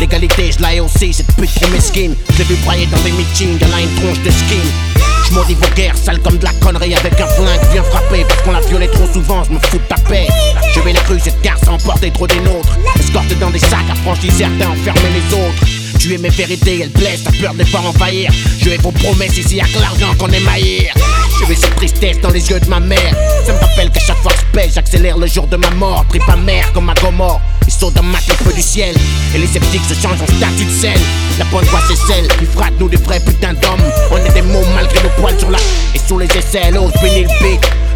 [0.00, 2.16] L'égalité, je l'ai aussi, cette pute trop mesquine.
[2.32, 5.13] Je l'ai vu brailler dans des meetings, elle a une tronche de skin.
[5.34, 7.60] Maudis vos guerres, sales comme de la connerie avec un flingue.
[7.72, 10.28] Viens frapper parce qu'on l'a violé trop souvent, je me fous de ta paix.
[10.74, 12.78] Je vais la rue, cette garce a emporté trop des nôtres.
[12.98, 15.64] Escorté dans des sacs, affranchi certains, enfermer les autres.
[15.98, 18.30] Tu es mes vérités, elles blessent, t'as peur de les voir envahir.
[18.60, 20.92] Je vais vos promesses ici, y'a que l'argent qu'on haïr.
[21.40, 23.14] Je vais cette tristesse dans les yeux de ma mère.
[23.44, 26.04] Ça me rappelle qu'à chaque fois que j'accélère le jour de ma mort.
[26.08, 27.40] Trip amère comme un Gomorre.
[27.66, 28.94] Ils sautent dans ma feu du ciel.
[29.34, 30.98] Et les sceptiques se changent en statue de sel.
[31.38, 33.82] La bonne voix, c'est celle qui frappe nous des vrais putains d'hommes.
[34.10, 34.42] On est des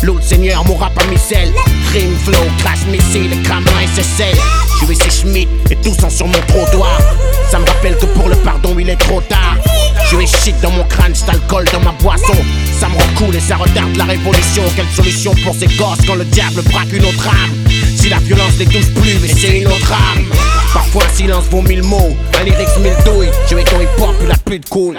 [0.02, 1.52] L'autre seigneur, mon rap à missel.
[2.24, 4.36] Flow, crash, missile, crame SSL.
[4.80, 6.98] Je vais ces Schmitt et tous sont sur mon trottoir.
[7.50, 9.56] Ça me rappelle que pour le pardon, il est trop tard.
[10.10, 12.36] Je vais shit dans mon crâne, cet alcool dans ma boisson.
[12.78, 14.62] Ça me rend cool et ça retarde la révolution.
[14.76, 17.70] Quelle solution pour ces gosses quand le diable braque une autre âme?
[17.96, 20.26] Si la violence les touche plus, mais c'est une autre âme.
[20.72, 23.30] Parfois un silence vaut mille mots, un lyrics mille douilles.
[23.50, 24.96] Je vais ton hip hop, il a plus de cool.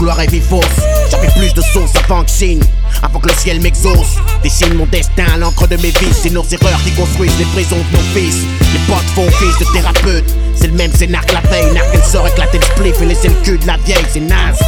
[0.00, 0.64] Gloire et vie fausse.
[1.10, 2.62] J'avais plus de sauce avant que signe,
[3.02, 4.16] avant que le ciel m'exauce.
[4.42, 6.12] Dessine mon destin à l'encre de mes vies.
[6.12, 8.46] C'est nos erreurs qui construisent les prisons de nos fils.
[8.72, 10.24] Les potes font office de thérapeute.
[10.54, 11.72] C'est le même scénar que la veille.
[11.74, 14.06] Narc, elle sort éclater le spliff et laisser le cul de la vieille.
[14.10, 14.58] C'est naze.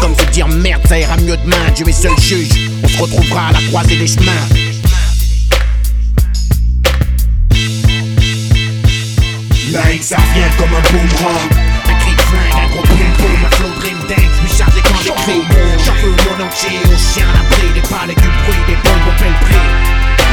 [0.00, 1.70] Comme se dire merde, ça ira mieux demain.
[1.74, 2.70] Dieu est seul juge.
[2.82, 4.32] On se retrouvera à la croisée des chemins.
[9.72, 11.69] Haine, ça vient comme un boomerang.
[15.00, 15.42] Je chargé quand j'écris.
[15.84, 19.14] J'en veux mon entier au chien à l'abri, des et du bruit, des bombes au
[19.18, 19.66] plein prix.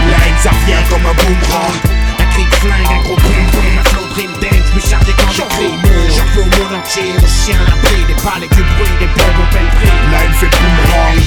[0.10, 1.75] La haine, ça vient comme un boomerang.
[2.19, 5.32] Un cri de flingue, un gros boum boum, un flow dream dance, je chargé quand
[5.32, 5.73] j'écris.
[6.15, 9.47] J'en veux mon entier au chien à l'abri, des et du bruit, des bombes au
[9.51, 9.95] plein prix.
[10.12, 11.17] La haine fait boomerang.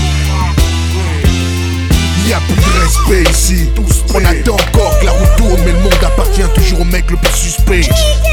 [2.26, 3.68] Y a plus de respect ici.
[4.14, 7.16] On attend encore que la roue tourne, mais le monde appartient toujours au mec le
[7.16, 7.82] plus suspect.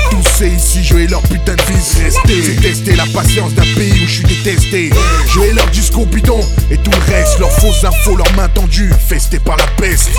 [0.09, 2.43] Tous ces ici, je vais leur putain de fils rester.
[2.43, 4.89] C'est tester la patience d'un pays où je suis détesté.
[5.33, 6.39] Je vais leur jusqu'au bidon
[6.71, 10.11] et tout le reste, leurs fausses infos, leurs mains tendues, festées par la peste.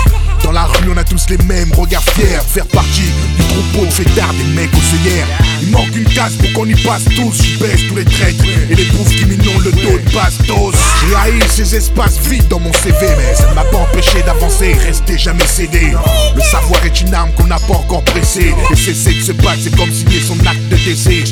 [0.43, 3.91] Dans la rue, on a tous les mêmes regards fiers, faire partie du troupeau de
[3.91, 5.27] fêtards des mecs œillères.
[5.61, 7.41] Il manque une case pour qu'on y passe tous.
[7.43, 10.75] Je baisse tous les traîtres et les bouffes qui m'inondent le dos de bastos.
[11.09, 14.73] J'ai haï ces espaces vides dans mon CV, mais ça ne m'a pas empêcher d'avancer,
[14.73, 15.91] rester jamais cédé.
[16.35, 18.53] Le savoir est une arme qu'on n'a pas encore pressée.
[18.71, 21.23] Et cesser de se battre, c'est comme signer son acte de décès.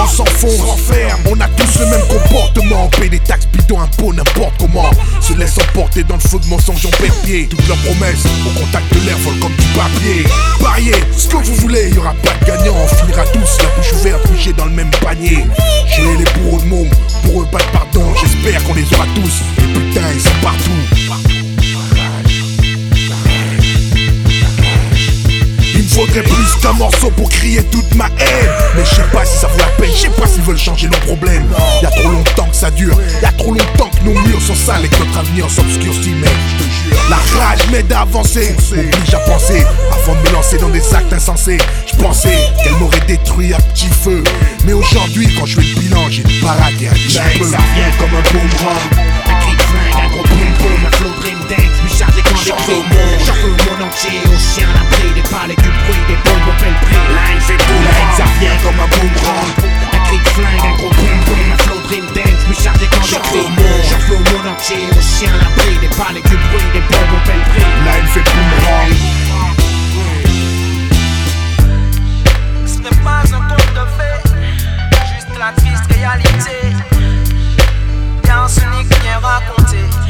[0.00, 0.60] On s'enfonce,
[1.28, 2.84] on a tous le même comportement.
[2.84, 4.90] On paye des taxes, bidons, impôts, n'importe comment.
[5.20, 7.48] Se laisse emporter dans le feu de mensonges, on perd pied.
[7.48, 10.24] Toutes leurs promesses, au contact de l'air, volent comme du papier.
[10.60, 12.76] Pariez, ce que vous voulez, y aura pas de gagnant.
[12.80, 15.44] On finira tous la bouche ouverte, couchés dans le même panier.
[15.88, 16.90] J'ai les bourreaux de mômes,
[17.24, 18.14] pour eux pas de pardon.
[18.20, 19.42] J'espère qu'on les aura tous.
[19.58, 21.07] Et putain, ils sont partout.
[25.88, 28.50] Faudrait plus qu'un morceau pour crier toute ma haine.
[28.76, 30.88] Mais je sais pas si ça vaut la peine, je sais pas s'ils veulent changer
[30.88, 31.46] nos problèmes.
[31.82, 34.54] Y a trop longtemps que ça dure, y a trop longtemps que nos murs sont
[34.54, 36.96] sales et que notre avenir s'obscurcit mec je te jure.
[37.10, 41.12] La rage m'aide à avancer, m'oblige à penser Avant de me lancer dans des actes
[41.12, 41.58] insensés.
[41.86, 44.22] Je pensais qu'elle m'aurait détruit à petit feu.
[44.64, 47.58] Mais aujourd'hui quand je fais le bilan j'ai une parade et un petit peu Ça
[47.74, 49.08] vient comme un boomerang.
[49.94, 51.37] Un gros boom boom Un
[52.54, 56.72] veux le monde entier, au chien l'abri Des palais, du bruit, des bombes au plein
[56.82, 59.52] prix Line fait boom, line, ça vient comme un boomerang.
[59.92, 63.00] Un cri de flingue, un gros boom boom Un flow dream dance, plus chargé qu'en
[63.00, 63.48] des prix
[63.88, 67.20] J'en veux le monde entier, au chien l'abri Des palais, du bruit, des bombes au
[67.24, 68.92] plein prix Là il fait boomerang.
[72.66, 74.20] Ce n'est pas un conte de fées,
[75.14, 76.76] juste la triste réalité.
[78.22, 80.07] Bien Sonic vient raconter.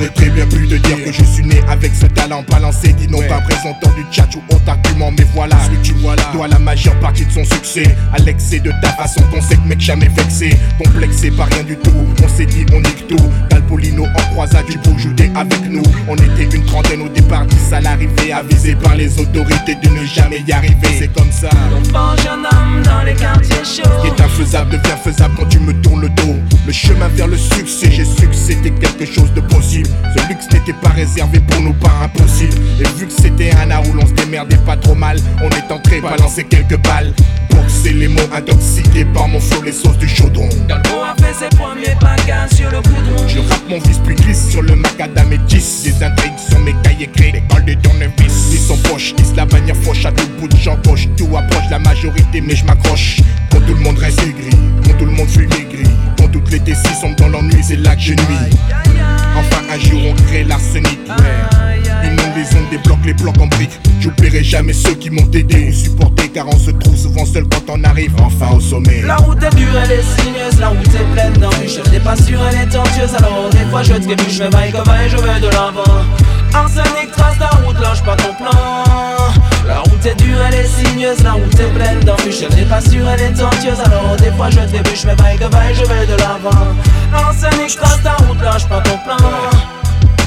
[0.00, 2.94] J'aurais très bien pu te dire que je suis né avec ce talent balancé.
[2.94, 6.16] Dis non pas présentant du chat ou autre argument Mais voilà, ce que tu vois
[6.16, 6.22] là.
[6.32, 7.82] Doit la majeure partie de son succès.
[8.14, 10.56] À l'excès de ta façon qu'on sait que mec jamais vexé.
[10.82, 11.92] Complexé par rien du tout,
[12.36, 13.16] s'est dit on nique tout
[13.50, 17.72] Dalpolino en croisade, du beau jouer avec nous On était une trentaine au départ, dix
[17.72, 21.50] à l'arrivée Avisé par les autorités de ne jamais y arriver C'est comme ça
[21.92, 24.04] Bon jeune homme dans les quartiers Ce qui chauds.
[24.04, 26.36] est infaisable devient faisable quand tu me tournes le dos.
[26.66, 29.88] Le chemin vers le succès, j'ai su que c'était quelque chose de possible.
[30.16, 32.54] Ce luxe n'était pas réservé pour nous, pas impossible.
[32.80, 35.72] Et vu que c'était un art où l'on se démerdait pas trop mal, on est
[35.72, 37.12] entré balancer quelques balles.
[37.50, 40.48] Boxer les mots intoxiqués par mon flow, les sauces du chaudron.
[40.68, 41.96] Dalbo a fait ses premiers
[42.30, 43.28] bagages sur le goudron.
[43.28, 46.74] Je rappe mon vice puis glisse sur le macadam et 10 Des intrigues sur mes
[46.82, 50.04] cahiers écrits, l'école de tournevis Ils sont poches, glisse la manière fauche.
[50.04, 50.54] À tout bout de
[50.86, 53.20] gauche Tout approche la majorité mais je m'accroche.
[53.50, 54.50] Quand tout le monde reste aigri,
[54.84, 55.84] quand tout le monde fuit maigri
[56.18, 58.56] Quand toutes les décis sont dans l'ennui, c'est là que je nuis.
[59.36, 60.98] Enfin un jour on crée l'arsenic
[62.30, 65.72] Inonde les ondes, débloque les blocs en briques J'oublierai jamais ceux qui m'ont aidé ou
[65.72, 69.42] supporté Car on se trouve souvent seul quand on arrive enfin au sommet La route
[69.42, 71.78] est dure, elle est sinueuse, la route est pleine d'embûches.
[71.84, 74.72] Elle n'est pas sûre, elle est tortueuse, alors des fois je trébuche, je vais vaille
[74.72, 76.04] comme vaille, je vais de l'avant.
[76.52, 78.50] Arsenic trace ta route, lâche pas ton plan.
[79.66, 82.42] La route est dure, elle est sinueuse, la route est pleine d'embûches.
[82.42, 85.38] Elle n'est pas sûre, elle est tortueuse, alors des fois je trébuche, je vais vaille
[85.38, 86.74] comme vaille, je vais de l'avant.
[87.12, 89.16] Arsenic trace ta route, lâche pas ton plan.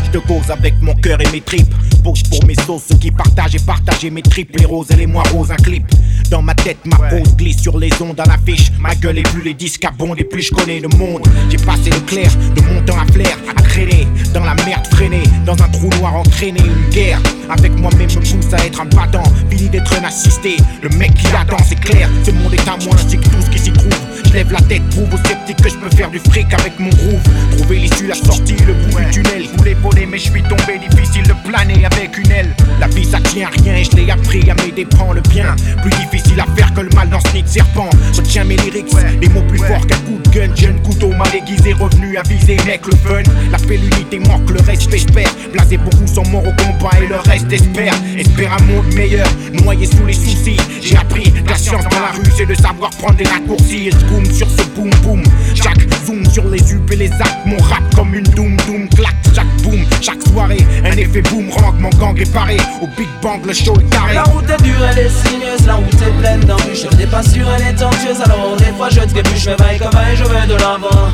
[0.05, 1.73] Je te cause avec mon cœur et mes tripes.
[2.03, 4.57] Pour mes sauces, ceux qui partagent et partagent mes tripes.
[4.57, 5.83] Les roses et les moins roses, un clip.
[6.29, 8.71] Dans ma tête, ma pose glisse sur les ondes à l'affiche.
[8.79, 11.21] Ma gueule est plus les disques abondent et plus je connais le monde.
[11.49, 14.07] J'ai passé le clair, de mon temps à flair, à traîner.
[14.33, 16.59] Dans la merde freinée, dans un trou noir entraîné.
[16.59, 19.23] Une guerre avec moi-même me pousse à être un battant.
[19.49, 20.57] Fini d'être un assisté.
[20.81, 22.09] Le mec qui attend, c'est clair.
[22.25, 24.12] Ce monde est à moi ainsi que tout ce qui s'y trouve.
[24.33, 26.89] Je lève la tête, prouve aux sceptiques que je peux faire du fric avec mon
[26.89, 27.21] groove.
[27.55, 29.43] Trouver l'issue, la sortie, le bout du tunnel.
[29.43, 30.79] Je voulais voler, mais je suis tombé.
[30.89, 32.55] Difficile de planer avec une aile.
[32.79, 34.85] La vie, ça tient à rien et je l'ai appris à m'aider.
[34.85, 35.55] Prends le bien.
[35.83, 37.91] Plus difficile à faire que le mal dans ce nid de serpent.
[38.17, 38.87] Retiens mes lyrics,
[39.21, 40.55] les mots plus forts qu'un coup de gun.
[40.55, 43.21] Jeune couteau mal aiguisé, revenu à viser, mec, le fun.
[43.51, 45.29] La paix, l'unité manque, le reste, j'espère.
[45.51, 47.93] Blasé beaucoup sont morts au combat et le reste espère.
[48.17, 49.27] Espère un monde meilleur,
[49.63, 50.57] noyé sous les soucis.
[50.81, 53.89] J'ai appris la science dans la rue, c'est de savoir prendre des raccourcis.
[53.89, 53.91] Et
[54.23, 55.23] boom sur ce boom boom.
[55.55, 57.45] Chaque zoom sur les up et les actes.
[57.45, 59.15] Mon rap comme une doom doom clac.
[59.35, 61.79] Chaque boom, chaque soirée, un effet boomerang.
[61.79, 62.57] Mon gang est paré.
[62.81, 64.13] Au Big Bang, le show est carré.
[64.13, 66.85] La route est dure, elle est sinueuse, la route est pleine d'embûches.
[66.91, 69.79] Elle n'est pas sûre, elle est tortueuse, alors des fois je trébuche, je vais vaille
[69.79, 71.09] comme vaille, je vais de l'avant.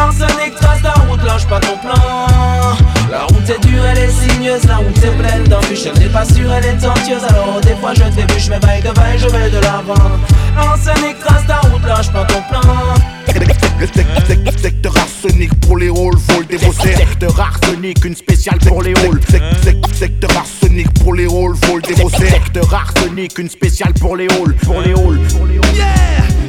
[0.00, 1.94] Arsenic trace ta route, lâche pas ton plan.
[3.10, 5.86] La route est dure, elle est sinueuse, la route est pleine d'embûches.
[5.86, 8.82] Elle n'est pas sûre, elle est tortueuse, alors des fois je trébuche, je vais vaille
[8.82, 10.10] comme vaille, je vais de l'avant.
[10.56, 12.60] Arsenic trace ta route, lâche pas ton plan.
[13.78, 16.96] Le sec- sec- secteur arsenic pour les halls, vol des faussaires.
[16.98, 19.20] Secteur arsenic, une spéciale pour les halls.
[19.30, 22.30] Sec- sec- secteur arsenic pour les halls, vol des faussaires.
[22.32, 25.20] Secteur arsenic, une spéciale pour les halls Pour les halls.
[25.74, 25.86] Yeah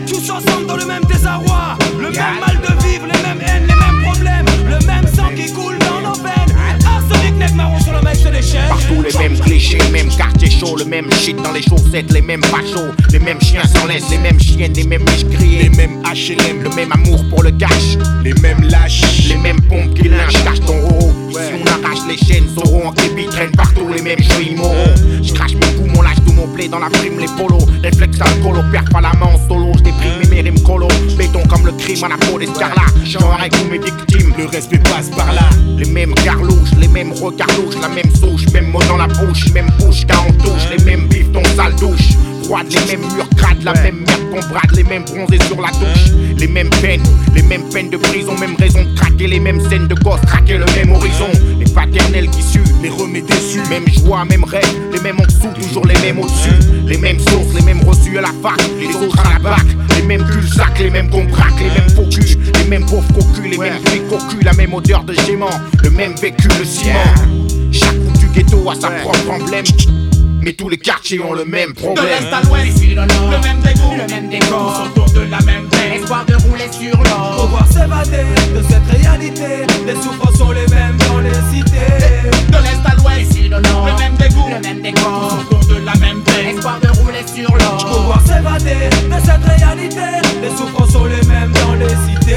[0.08, 1.78] Tous ensemble dans le même désarroi.
[1.98, 4.46] Le même mal de vivre, les mêmes haines, les mêmes problèmes.
[4.67, 6.40] Le même sang qui coule dans nos veines
[8.67, 12.43] Partout les mêmes clichés, même quartier chaud, le même shit dans les chaussettes, les mêmes
[12.43, 16.01] fachos, les mêmes chiens sans laisse, les mêmes chiennes, les mêmes miches criées, les mêmes
[16.04, 20.43] HLM, le même amour pour le cash, les mêmes lâches, les mêmes pompes qui lynchent,
[20.43, 21.12] cache ton haut.
[21.32, 24.75] Si on arrache les chaînes, Zoro en képi traîne partout les mêmes jeux immoraux.
[25.21, 28.86] J'crache mes poumons, lâche tout mon plaid dans la prime, les polos, réflexe alcoolo, perds
[28.91, 32.17] pas la main en solo, j'déprime mes rimes colo, béton comme le crime à la
[32.17, 33.19] peau des scarlats, j'en
[33.69, 37.13] mes victimes, le respect passe par là, les mêmes garlouches, les mêmes
[37.82, 41.08] la même souche, même mot dans la bouche, même bouche car on touche, les mêmes
[41.08, 42.15] bifs ton sale douche.
[42.44, 45.70] Froide, les mêmes murs crades, la même merde qu'on brade, les mêmes bronzés sur la
[45.70, 49.62] touche, les mêmes peines, les mêmes peines de prison, même raison de craquer, les mêmes
[49.70, 53.62] scènes de gosses, traquer le même horizon, les paternels qui suent, Les remets déçus.
[53.70, 56.50] même joie, même rêve, les mêmes en dessous, toujours les mêmes au-dessus.
[56.86, 59.65] Les mêmes sources, les mêmes reçus à la fac, les autres à la bac.
[60.02, 63.52] Les mêmes cul-sac, les mêmes qu'on braque, les mêmes faux culs, les mêmes pauvres cocus,
[63.52, 65.50] les mêmes flics cocus, la même odeur de gément,
[65.84, 66.94] le même vécu, le ciment.
[67.72, 69.64] Chaque foutu ghetto a sa propre emblème.
[70.42, 72.06] Mais tous les quartiers ont le même De problème.
[72.08, 76.02] l'est à l'ouest, le même dégoût, le même décor, autour de la même peine.
[76.02, 77.46] Espoir de rouler sur l'or.
[77.46, 79.68] Pouvoir s'évader de cette réalité.
[79.86, 82.32] Les souffrances sont les mêmes dans les cités.
[82.50, 86.31] De l'est à l'ouest, le même dégoût, le même décor, autour de la même peine.
[86.62, 87.78] Espoir de rouler sur l'or.
[87.78, 89.95] Pouvoir s'évader de cette réalité.
[90.43, 92.36] Les souffrances sont les mêmes dans les cités.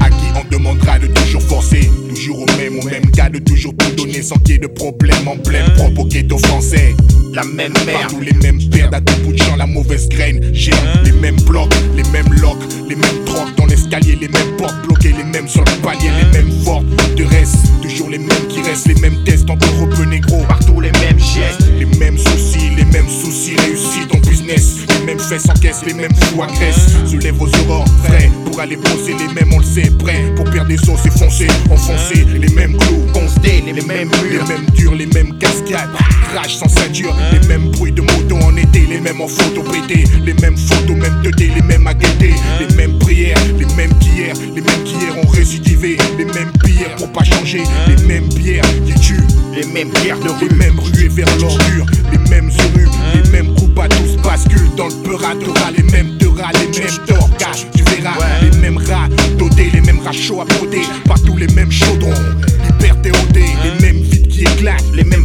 [0.00, 3.74] À qui on demandera de toujours forcer, toujours au même, au même cas, de toujours
[3.76, 6.94] tout donner sans qu'il y ait de problème, emblème propre au français.
[7.34, 8.02] La même merde.
[8.02, 10.40] Partout les mêmes pertes à tout bout de champ, la mauvaise graine.
[10.52, 10.70] J'ai
[11.04, 15.14] les mêmes blocs, les mêmes locks, les mêmes trocs dans l'escalier, les mêmes portes bloquées,
[15.18, 16.86] les mêmes sur le palier, les mêmes fortes.
[17.16, 20.44] De reste, toujours les mêmes qui restent, les mêmes tests entre rebeux négro.
[20.46, 21.64] Partout les mêmes gestes.
[21.76, 24.78] Les mêmes soucis, mêmes soucis, réussis ton business.
[25.00, 26.88] Les mêmes fesses en caisse, les mêmes fous agressent.
[27.06, 29.14] Se lèvent aux aurores, frais pour aller bosser.
[29.18, 32.24] Les mêmes, on le sait, prêts pour perdre des sauces et foncer, enfoncer.
[32.40, 34.48] Les mêmes clous, Constés, les mêmes les murs.
[34.48, 35.90] mêmes durs, les mêmes cascades,
[36.32, 40.04] crash sans ceinture, les mêmes bruits de moto en été, les mêmes en photo pété,
[40.24, 44.34] les mêmes photos, même 2D, les mêmes à guetter, les mêmes prières, les mêmes qu'hier,
[44.54, 48.94] les mêmes qu'hier ont récidivé, les mêmes pires pour pas changer, les mêmes bières qui
[49.00, 50.56] tuent, Les mêmes pierres de les rue.
[50.56, 51.86] mêmes ruées vers l'ordure,
[52.28, 55.20] les mêmes urubes, les mêmes coups à tous basculent dans le peur
[55.76, 60.00] les mêmes te rats, les mêmes torgas, tu verras, les mêmes rats dodés, les mêmes
[60.00, 62.12] rats chauds à broder, partout les mêmes chaudrons,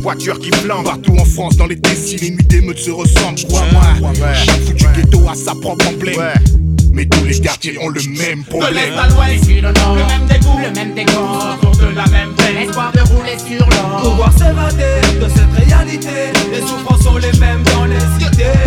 [0.03, 0.85] voitures qui flambent.
[0.85, 4.13] Partout en France, dans les décis, les nuits d'émeutes se ressemblent, crois-moi.
[4.33, 6.21] Chaque foutu ghetto a sa propre emblème.
[6.91, 8.73] Mais tous les quartiers ont le même De problème.
[8.75, 12.67] l'est à l'ouest, le même dégoût, le même décor, autour de la même peine.
[12.67, 14.01] Espoir de rouler sur l'or.
[14.03, 16.31] Pouvoir s'évader de cette réalité.
[16.51, 18.59] Les souffrances sont les mêmes dans les cités.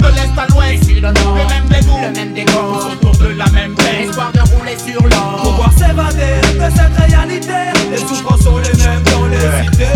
[0.00, 3.87] De l'est à l'ouest, le même dégoût, le même décor, autour de la même peine.
[3.98, 5.40] Espoir de rouler sur l'or.
[5.42, 7.52] Pouvoir s'évader de cette réalité.
[7.90, 9.86] Les souffrances sont les mêmes dans les cités.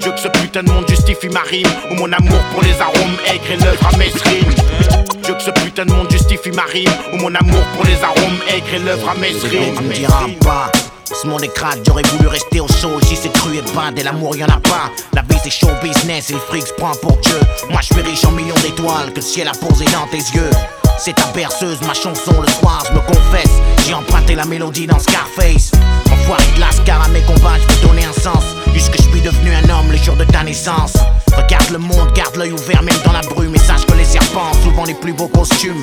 [0.00, 1.66] Je veux que ce putain de monde justifie ma rime.
[1.90, 5.86] Ou mon amour pour les arômes aigres et l'œuvre à Je veux que ce putain
[5.86, 6.90] de monde justifie ma rime.
[7.12, 10.70] Ou mon amour pour les arômes aigres et l'œuvre à mesrine Tu me diras pas.
[11.04, 13.00] Ce monde est crade, j'aurais voulu rester au chaud.
[13.02, 14.90] Si c'est cru et bad et l'amour y'en a pas.
[15.14, 17.40] La vie c'est show business et le fric se prend pour Dieu.
[17.70, 20.50] Moi je suis riche en millions d'étoiles que le ciel a posé dans tes yeux
[20.98, 23.50] C'est ta berceuse, ma chanson le soir je me confesse.
[23.86, 25.72] J'ai emprunté la mélodie dans Scarface.
[26.12, 28.44] Enfoiré de lascar à mes combats, je peux donner un sens.
[28.72, 30.94] Puisque je suis devenu un homme le jour de ta naissance.
[31.36, 33.54] Regarde le monde, garde l'œil ouvert même dans la brume.
[33.54, 35.82] Et sache que les serpents souvent les plus beaux costumes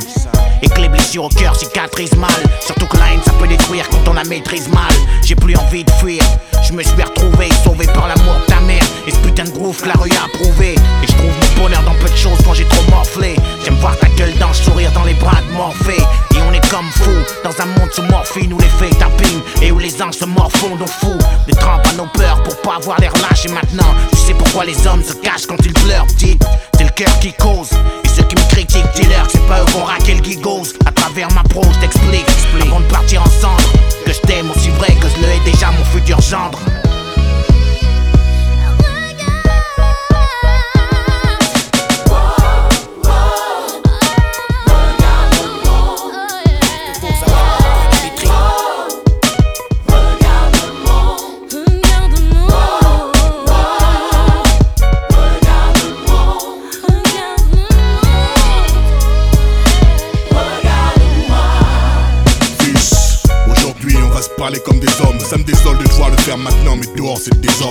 [0.62, 2.32] Et que les blessures au cœur cicatrisent mal.
[2.66, 4.94] Surtout que la haine ça peut détruire quand on la maîtrise mal.
[5.24, 6.24] J'ai plus envie de fuir.
[6.64, 8.84] Je me suis retrouvé sauvé par l'amour de ta mère.
[9.08, 10.76] Et ce putain de groove que la rue a approuvé.
[11.04, 13.36] Et je trouve mon bonheur dans peu de choses quand j'ai trop morflé.
[13.64, 16.04] J'aime voir ta gueule dans le sourire dans les bras de Morphée.
[16.36, 17.12] Et on est comme fou
[17.44, 19.22] dans un monde sous morphine où les faits tapent
[19.62, 22.76] Et où les anges se morfondent au fou Des trempes à nos peurs pour pas
[22.76, 26.06] avoir l'air lâche Et maintenant tu sais pourquoi les hommes se cachent quand ils pleurent
[26.18, 26.44] Dites,
[26.78, 27.72] c'est le cœur qui cause
[28.04, 30.92] Et ceux qui me critiquent, dis-leur que c'est pas eux qu'on raqué le gigose À
[30.92, 32.26] travers ma pro, je t'explique.
[32.62, 33.64] Avant de partir en cendre
[34.06, 36.60] Que je t'aime aussi vrai que je le hais déjà mon futur gendre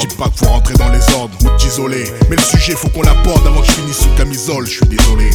[0.00, 2.04] Je dis pas qu'il faut rentrer dans les ordres ou t'isoler.
[2.30, 4.66] Mais le sujet, faut qu'on l'aborde avant que je finisse sous camisole.
[4.66, 5.30] Je suis désolé.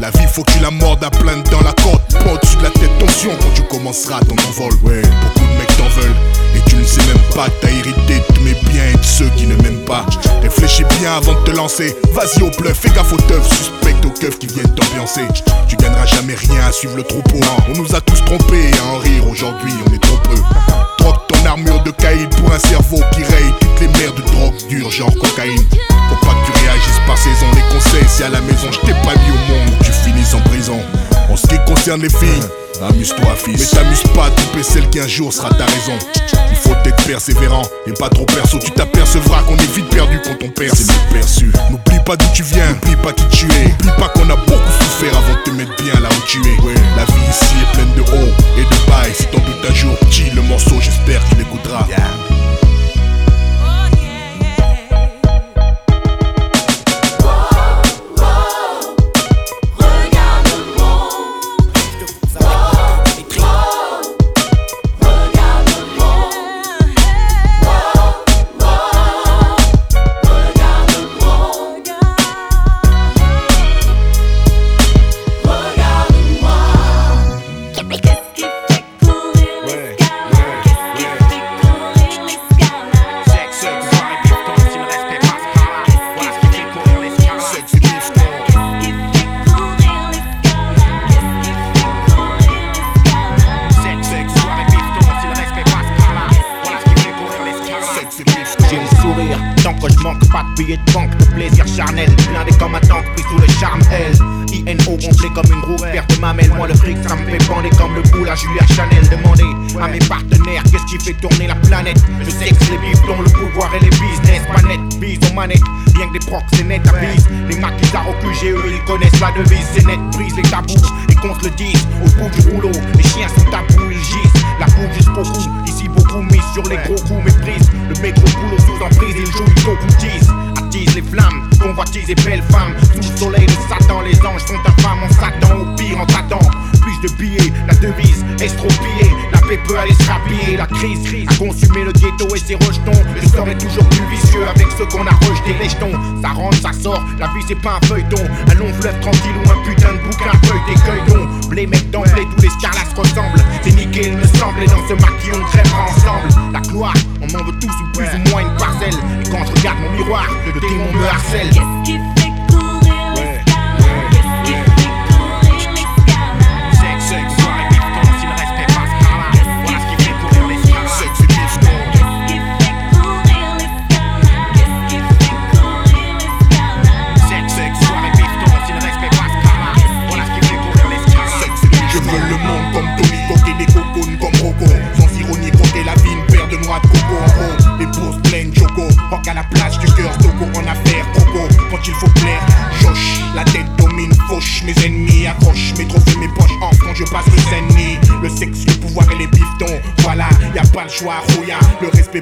[0.00, 2.00] La vie, faut que tu la mordes à plein dans la côte.
[2.24, 4.72] Pas au-dessus de la tête, tension quand tu commenceras ton envol.
[4.84, 6.16] Ouais, beaucoup de mecs t'en veulent.
[6.54, 9.46] Et tu ne sais même pas t'as hérité de mes biens et de ceux qui
[9.46, 10.06] ne m'aiment pas.
[10.42, 11.94] Réfléchis bien avant de te lancer.
[12.12, 15.26] Vas-y au bluff, fais gaffe aux teufs, suspecte aux keufs qui viennent t'ambiancer.
[15.68, 17.40] Tu gagneras jamais rien à suivre le troupeau.
[17.68, 20.40] On nous a tous trompés à en rire aujourd'hui, on est trop peu
[21.46, 24.90] une armure de caïd pour un cerveau qui raye toutes les merdes de drogue dure,
[24.90, 25.64] genre cocaïne.
[25.70, 28.92] Faut pas que tu réagisses par saison, les conseils, si à la maison je t'ai
[28.92, 30.80] pas mis au monde, tu finis en prison
[31.30, 32.42] où tu concerne les filles.
[32.88, 33.70] Amuse-toi, Mais fils.
[33.70, 35.96] t'amuses pas à tromper celle qui un jour sera ta raison.
[36.50, 38.58] Il faut être persévérant et pas trop perso.
[38.58, 40.82] Tu t'apercevras qu'on est vite perdu quand on perce.
[40.82, 41.50] C'est perçu.
[41.70, 43.68] N'oublie pas d'où tu viens, n'oublie pas qui tu es.
[43.68, 46.56] N'oublie pas qu'on a beaucoup souffert avant de te mettre bien là où tu es.
[46.96, 49.08] La vie ici est pleine de hauts et de bas.
[49.08, 51.86] Et si t'en doutes un jour, chill le morceau, j'espère qu'il écoutera.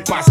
[0.00, 0.23] Passe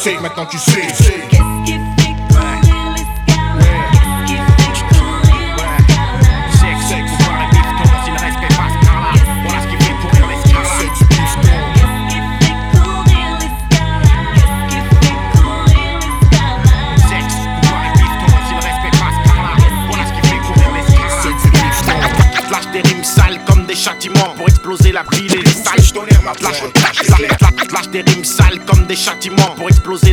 [0.00, 0.70] je sais, maintenant tu sais.
[0.72, 1.12] Sexe,
[6.88, 9.12] sexe, soirée, bifton, si le respect passe par là,
[9.44, 10.24] voilà ce qui fait courir.
[10.78, 11.00] Sexe,
[17.62, 19.52] soirée, bifton, si le respect passe par là,
[19.86, 20.70] voilà ce qui fait courir.
[22.48, 25.82] Flash des rimes sales comme des châtiments pour exploser la ville et les salles.
[26.38, 29.39] Flash, flash, flash, flash des rimes sales comme des châtiments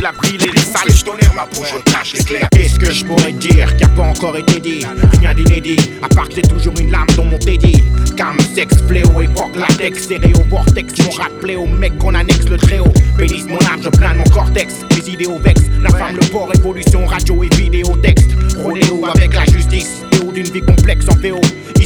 [0.00, 0.90] la ville et les salles.
[0.90, 2.48] Je tolère ma bouche, je tâche l'éclair.
[2.50, 4.84] Qu'est-ce que je pourrais dire qui a pas encore été dit?
[5.20, 7.82] Rien d'inédit, à part que j'ai toujours une lame dans mon teddy.
[8.16, 10.92] Cam, sexe, fléau, époque, latex, stéréo, vortex.
[11.04, 12.92] Mon rap plaît au mec qu'on annexe le très haut.
[13.16, 14.74] Bénisse mon âme, je plains de mon cortex.
[14.90, 18.30] Les idéaux vexent, la femme, le port, évolution, radio et vidéo, texte.
[18.56, 21.40] Rodéo avec la justice, théo d'une vie complexe en VO.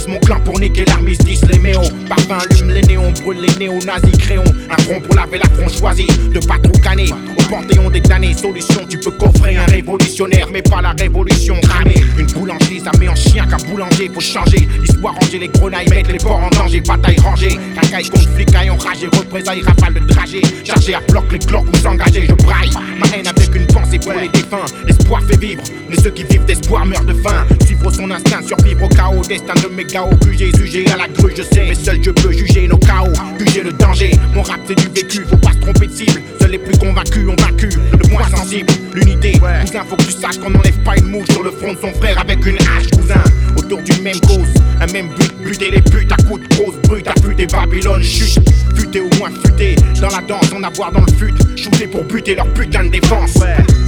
[0.09, 1.80] Mon clan pour niquer l'armistice, les méos.
[2.09, 4.44] Parfum, allume les néons, brûle les néo-nazis, créons.
[4.70, 7.09] Un front pour laver la France choisie, de pas trop canner.
[7.38, 12.03] Au panthéon des damnés, solution, tu peux coffrer un révolutionnaire, mais pas la révolution cramée.
[12.18, 14.68] Une boulangerie, ça met en chien qu'un boulanger, faut changer.
[14.80, 17.59] L'histoire ranger les grenailles, mettre les porcs en danger, bataille rangée.
[17.76, 20.42] Racaille contre flicaille, enragé, représailles, rafale de trajet.
[20.64, 22.70] Chargé à bloc, les cloques, vous engagez, je braille.
[22.98, 24.66] Ma haine avec une pensée pour les défunts.
[24.86, 27.46] L'espoir fait vivre, mais ceux qui vivent d'espoir meurent de faim.
[27.64, 29.22] Suivre son instinct, survivre au chaos.
[29.28, 31.66] Destin de mes chaos, jugé, sujet à la grue, je sais.
[31.68, 34.11] Mais seul je peux juger nos chaos, juger le danger.
[34.34, 36.22] Mon rap c'est du vécu, faut pas se tromper de cible.
[36.40, 38.72] Seuls les plus convaincus ont vaincu le moins sensible.
[38.95, 41.78] L'unité, cousin, faut que tu saches qu'on n'enlève pas une mouche sur le front de
[41.78, 43.22] son frère avec une hache, cousin.
[43.57, 44.49] Autour d'une même cause,
[44.80, 48.40] un même but, buter les putes à coups de grosse brute, à buter Babylone, chute.
[48.74, 51.34] Futé ou moins futé, dans la danse, en avoir dans le fut.
[51.57, 53.34] Shooter pour buter leur putain de défense.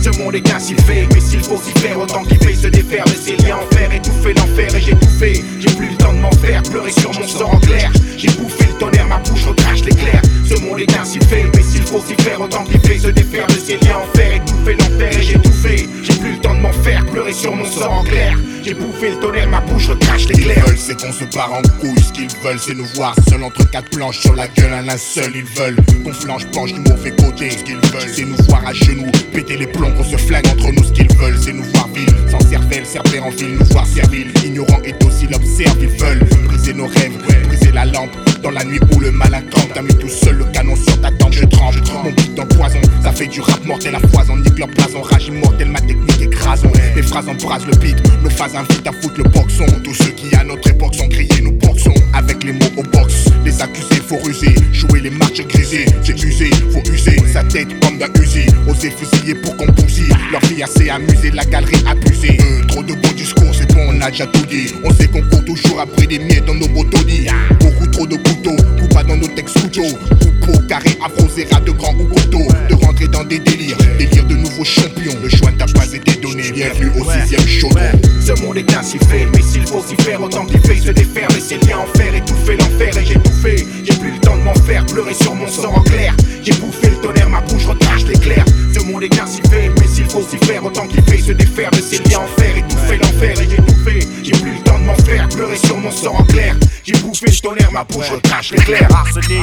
[0.02, 3.04] Ce monde est ainsi fait, mais s'il faut s'y faire, autant qu'il fait se défaire
[3.08, 5.42] ses liens en fer, étouffer l'enfer et j'ai tout fait.
[5.58, 7.90] J'ai plus le temps de m'en faire, pleurer sur mon sort en clair.
[8.16, 10.20] J'ai bouffé le tonnerre, ma bouche recrache l'éclair.
[10.48, 13.46] Ce monde est ainsi fait, mais s'il faut s'y faire, autant qu'il fait se défaire
[13.46, 15.88] de ses liens en fer, étouffer l'enfer et j'ai tout fait.
[16.02, 18.38] J'ai plus le temps de m'en faire, pleurer sur mon sort en clair.
[18.62, 20.64] J'ai bouffé le tonnerre, ma bouche recrache l'éclair.
[20.64, 22.00] veulent, c'est qu'on se barre en couille.
[22.00, 25.32] Ce qu'ils veulent, c'est nous voir seuls entre quatre planches sur la gueule un seul.
[25.34, 27.50] Ils veulent qu'on flanche penche du mauvais côté.
[27.50, 30.72] Ce qu'ils veulent, c'est nous voir à genoux, péter les plombs, qu'on se flingue entre
[30.72, 30.84] nous.
[30.84, 34.32] Ce qu'ils veulent, c'est nous voir ville, sans cervelle, cervelle en ville, nous voir servile.
[34.44, 35.83] Ignorant et docile, observe.
[35.84, 37.12] Ils veulent briser nos rêves,
[37.46, 38.33] briser la lampe.
[38.44, 41.10] Dans la nuit où le malin trempe, t'as mis tout seul le canon sur ta
[41.12, 41.32] tempe.
[41.32, 44.36] Je tremble, mon beat d'empoison, ça fait du rap mortel à foison.
[44.36, 46.70] Nique leur blason, rage immortel, ma technique écrasons.
[46.94, 49.64] Les phrases embrasent le beat, nos phases invitent à foutre le boxon.
[49.82, 51.94] Tous ceux qui à notre époque sont criés, nous boxons.
[52.12, 54.54] Avec les mots au box, les accusés, faut ruser.
[54.72, 57.16] Jouer les marches grisées, j'ai usé, faut user.
[57.32, 60.12] Sa tête comme d'un fusil, oser fusiller pour qu'on bousille.
[60.30, 62.36] Leur vie assez amusée, la galerie abusée.
[62.40, 64.74] Euh, trop de beaux discours, c'est bon, on a déjà tout dit.
[64.84, 67.26] On sait qu'on court toujours après des miettes dans nos botodis.
[67.58, 69.98] Beaucoup trop de couteaux, coup pas dans nos textes couteaux.
[70.20, 72.46] Coupeau, carré, afro, zéra de grands ou couteaux.
[72.68, 75.14] De rentrer dans des délires, délire de nouveaux champions.
[75.22, 77.80] Le choix n'a pas été donné, bienvenue au sixième chaudron.
[78.24, 81.28] Ce monde est ainsi fait, mais s'il faut s'y faire, autant qu'il fait se défaire,
[81.28, 83.66] laisser le lien en fer, étouffer l'enfer et j'ai tout fait.
[83.84, 86.14] J'ai plus le temps de m'en faire, pleurer sur mon sort en clair.
[86.42, 88.44] J'ai bouffé le tonnerre, ma bouche recrache l'éclair.
[88.72, 91.70] Ce monde est ainsi fait, mais s'il faut s'y faire, autant qu'il fait se défaire,
[91.72, 94.06] laisser le lien en fer, étouffer l'enfer et j'ai tout fait.
[94.22, 96.56] J'ai plus le temps de m'en faire, pleurer sur mon sort en clair.
[96.84, 98.88] J'ai bouffé le tonnerre, ma bouche recrache l'éclair.
[98.94, 99.42] Arsenic,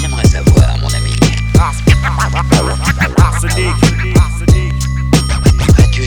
[0.00, 1.14] J'aimerais savoir, mon ami.
[3.18, 3.74] arsenic,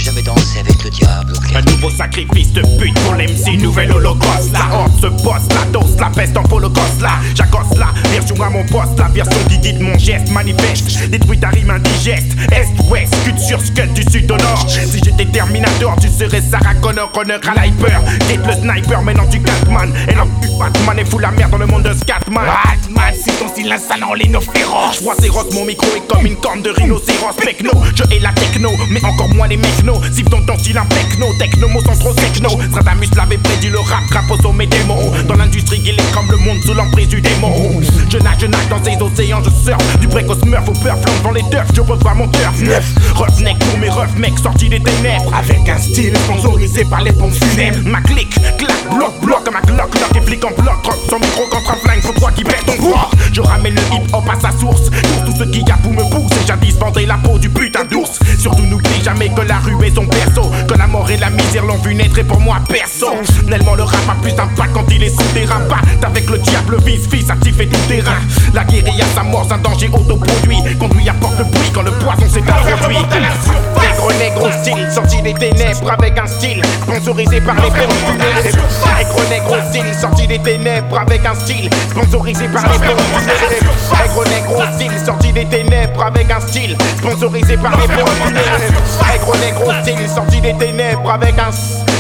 [0.04, 4.52] jamais dansé avec le diable Un nouveau sacrifice de pute pour l'MC, nouvelle holocauste.
[4.52, 7.20] La horde se bosse, la dose, la peste en holocauste là.
[7.36, 11.10] J'accoste là, version à mon poste, la version qui guide mon geste manifeste.
[11.10, 12.36] Détruit ta rime indigeste.
[12.52, 14.66] Est, ouest, scud sur scud du sud au nord.
[14.68, 18.02] Si j'étais Terminator, tu serais Sarah Connor, Connor à l'hyper.
[18.28, 19.94] Get le sniper, maintenant tu Catman.
[20.10, 22.46] Et non, tu Batman et fous la merde dans le monde de Scatman.
[22.46, 25.02] Batman, si ton style insalant, les féroce.
[25.22, 27.36] Féroce, mon micro est comme une corne de rhinocéros.
[27.38, 29.93] Pecno, je hais la techno, mais encore moins les mechno.
[30.12, 32.50] Siffle dans ton style un techno, techno, mots trop techno.
[32.70, 35.12] Stradamus l'avait prédit le rap, rap au sommet des mots.
[35.28, 37.82] Dans l'industrie, il est comme le monde sous l'emprise du démon.
[38.10, 40.00] Je nage, je nage dans ces océans, je surfe.
[40.00, 42.86] Du précoce au devant les je revois mon turf neuf.
[43.16, 45.32] Roughneck pour mes refs, mecs sortis des ténèbres.
[45.34, 47.88] Avec un style sponsorisé par les pompes funèbres.
[47.88, 50.84] Ma clique, clac, bloc, bloc, un glock, glock et flic en bloc.
[50.84, 53.10] Drop son micro contre un flingue, faut toi qui perd ton poids.
[53.32, 54.90] Je ramène le hip hop à sa source.
[54.90, 56.76] Pour tous ceux qui gapent ou me poussent, et jadis
[57.08, 58.20] la peau du putain d'ours.
[58.38, 60.08] Surtout n'oublie jamais que la rue est son
[60.78, 63.08] la mort et la misère l'ont vu naître et pour moi perso.
[63.50, 65.60] Tellement le rap a plus d'impact quand il est souterrain.
[65.68, 68.22] Batte avec le diable, vice, fils, actif et tout terrain.
[68.54, 70.60] La guérilla s'amorce, un danger autoproduit.
[70.80, 72.98] Conduit apporte le bruit quand le poison s'est introduit.
[73.82, 76.62] Négro, négro style, sorti des ténèbres avec un style.
[76.84, 77.94] Sponsorisé par les funèbres.
[78.98, 81.70] Négro, négro style, sorti des ténèbres avec un style.
[81.90, 83.44] Sponsorisé par les pompes funèbres.
[84.04, 86.78] Négro, négro style, sorti des ténèbres avec un style.
[86.98, 89.12] Sponsorisé par les pompes funèbres.
[89.12, 91.52] Négro, négro style, sorti des ténèbres avec un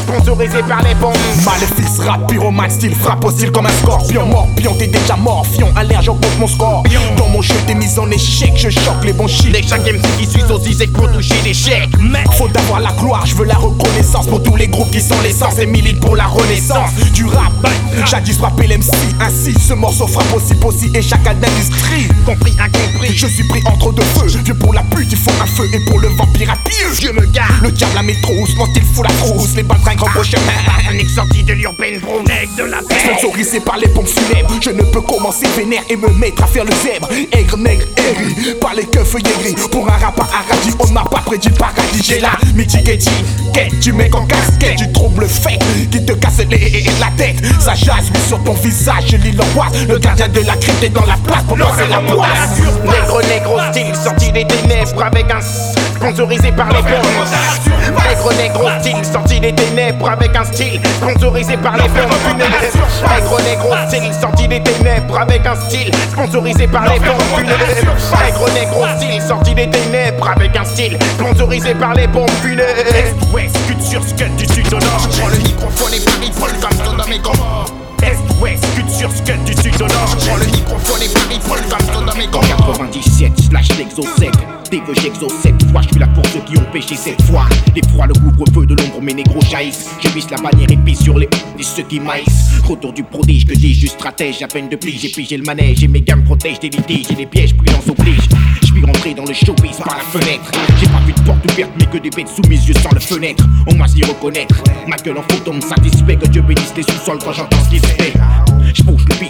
[0.03, 1.17] sponsorisé par les pompes.
[1.45, 4.25] Maléfice, rap, pyromane, style, frappe au style comme un scorpion.
[4.25, 6.83] Morpion, t'es déjà morpion, alerte, j'augmente mon score.
[7.17, 9.53] Dans mon jeu, t'es mis en échec, je choque les bons chiffres.
[9.53, 11.89] Les chaque MC qui suit aussi c'est pour toucher l'échec.
[11.99, 15.19] Mec, faut d'avoir la gloire, je veux la reconnaissance pour tous les groupes qui sont
[15.23, 17.51] l'essence et militent pour la renaissance du rap.
[18.05, 18.91] Jadis rappelé l'MC,
[19.21, 22.07] ainsi ce morceau frappe aussi possible et chacal d'industrie.
[22.25, 23.15] Compris, incompris.
[23.15, 25.79] Je suis pris entre deux feux, vieux pour la pute, il faut un feu et
[25.89, 26.91] pour le vampire à pieux.
[26.99, 27.53] Dieu me garde.
[27.61, 30.37] Le diable la métrousse, mon style fout la frousse, les balles trinquent en crochet.
[30.89, 33.17] Un ex sorti de l'urbaine brown, mec de la terre.
[33.17, 36.65] Sponsorisé par les pompes funèbres, je ne peux commencer vénère et me mettre à faire
[36.65, 37.09] le zèbre.
[37.31, 39.55] Aigre, nègre, aigri, par les keufs gris.
[39.71, 42.03] Pour un rap à radis, on m'a pas prédit le paradis.
[42.03, 45.59] J'ai la mythique étiquette du mec en casquette, du trouble fait
[45.91, 47.41] qui te casse les, la tête.
[47.59, 49.73] Ça jase, lui sur ton visage, je lis l'angoisse.
[49.87, 52.59] Le gardien de la crypte est dans la place pour lancer la poisse.
[52.83, 57.52] Négro, négro style, sorti des ténèbres avec un sponsorisé par les pompes.
[58.23, 62.55] Négro, négro style, sorti des ténèbres avec un style sponsorisé par les pompes funèbres.
[63.13, 67.65] Négro, négro style, sorti des ténèbres avec un style sponsorisé par les pompes funèbres.
[68.25, 72.95] Négro, négro style, sorti des ténèbres avec un style sponsorisé par les bombes funèbres.
[72.95, 74.99] Est, ouest, culture, scud du sud au nord?
[75.11, 77.82] Je prends le microphone et paris vol comme dans mes gants.
[78.03, 80.07] Est, ouest, culture, scud du sud au nord.
[80.19, 82.41] Je prends le microphone et paris vol comme dans mes gants.
[82.41, 84.33] 97 slash l'exosec.
[84.69, 85.81] Déveux, j'exauce cette fois.
[85.81, 87.45] Je suis là pour ceux qui ont péché cette fois.
[87.73, 89.89] Des fois, le couvre-feu de l'ombre, mes négros jaillissent.
[90.03, 92.51] Je visse la bannière épée sur les des ceux qui maïssent.
[92.63, 94.41] Retour du prodige, que dis juste stratège.
[94.41, 95.83] À peine de pli, j'ai pigé le manège.
[95.83, 98.27] Et mes gammes protègent des litiges et des pièges, prudence oblige.
[98.73, 100.49] Suis rentré dans le showbiz par la fenêtre.
[100.79, 102.99] J'ai pas vu de porte ouverte, mais que des bêtes sous mes yeux sans le
[102.99, 103.45] fenêtre.
[103.67, 104.63] On m'a s'y reconnaître.
[104.87, 106.15] Ma gueule en photo me satisfait.
[106.15, 108.13] Que Dieu bénisse les sous-sols quand j'entends ce qui se fait.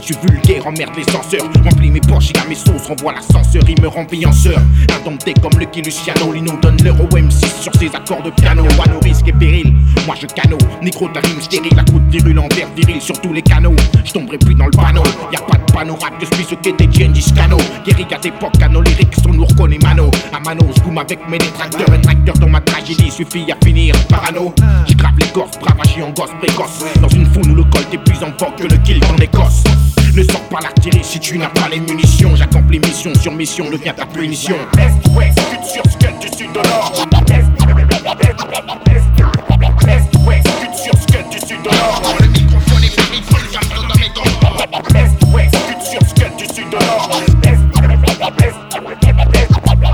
[0.06, 1.50] Je le suis vulgaire, emmerde les censeurs.
[1.64, 3.64] Remplis mes poches et à mes sauces, renvoie l'ascenseur.
[3.70, 4.60] Il me rend fianceur.
[5.00, 6.34] Indompté comme Lucky Luciano.
[6.34, 8.64] Lino donne l'euro M6 sur ses accords de piano.
[8.84, 9.74] À nos risques et périls.
[10.06, 11.80] Moi je cano, micro ta rime stérile.
[11.80, 13.76] À de virule en verre viril sur tous les canaux.
[14.04, 15.04] Je tomberai plus dans le panneau.
[15.32, 17.58] Y a pas de panneau rap, je suis ce qu'était Gengis Cano.
[17.86, 20.12] Guérilla d'époque, cano lyriques sont nous reconnaît mano.
[20.34, 21.90] À mano, je avec mes détracteurs.
[21.94, 24.54] Un tracteur dans ma tragédie suffit à finir parano.
[24.86, 26.84] Je grave les gosses, bravagie en gosse précoce.
[27.02, 29.64] Dans une foule où le col est plus en vogue que le kill en Écosse.
[30.16, 32.36] Ne sors pas l'artillerie si tu n'as pas les munitions.
[32.36, 34.56] J'accomplis mission sur mission, devient ta punition.
[34.78, 36.94] Est, ouest, sud, sur scud du sud au nord.
[36.94, 37.44] Est, est, est,
[39.90, 42.02] est, ouest, sud, sur scud du sud au nord.
[42.20, 44.24] Le microphone est pris, le calme dans mes gants.
[44.94, 47.10] Est, ouest, sud, sur scud du sud au nord.
[47.44, 47.58] Est, est,
[48.34, 48.54] est,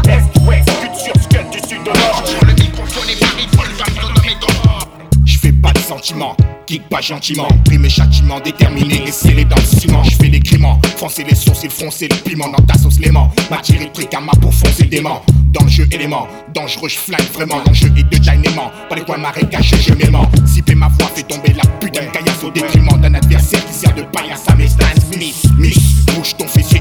[0.09, 2.23] est, ouest, sud, sur scud du sud au nord.
[2.45, 4.85] Le microphone est pris, le calme dans mes gants.
[5.25, 6.35] Je fais pas de sentiments,
[6.69, 7.47] kick pas gentiment.
[7.65, 10.03] Pris mes châtiments déterminés et scellés dans le ciment.
[10.03, 13.31] Je fais des criments, foncer les sourcils, foncer le piment dans ta sauce léman.
[13.49, 15.23] M'attirer le à ma peau, foncer le dément.
[15.51, 17.59] Dans le jeu élément, dangereux, je flingue vraiment.
[17.65, 20.29] L'enjeu est de dynamant, pas les coins marécageux, je m'aimant.
[20.45, 23.95] Siper ma voix fait tomber la putain de caillasse au détriment d'un adversaire qui sert
[23.95, 25.43] de paillasse à mes Smith.
[25.57, 26.78] Miss, bouge ton fessier,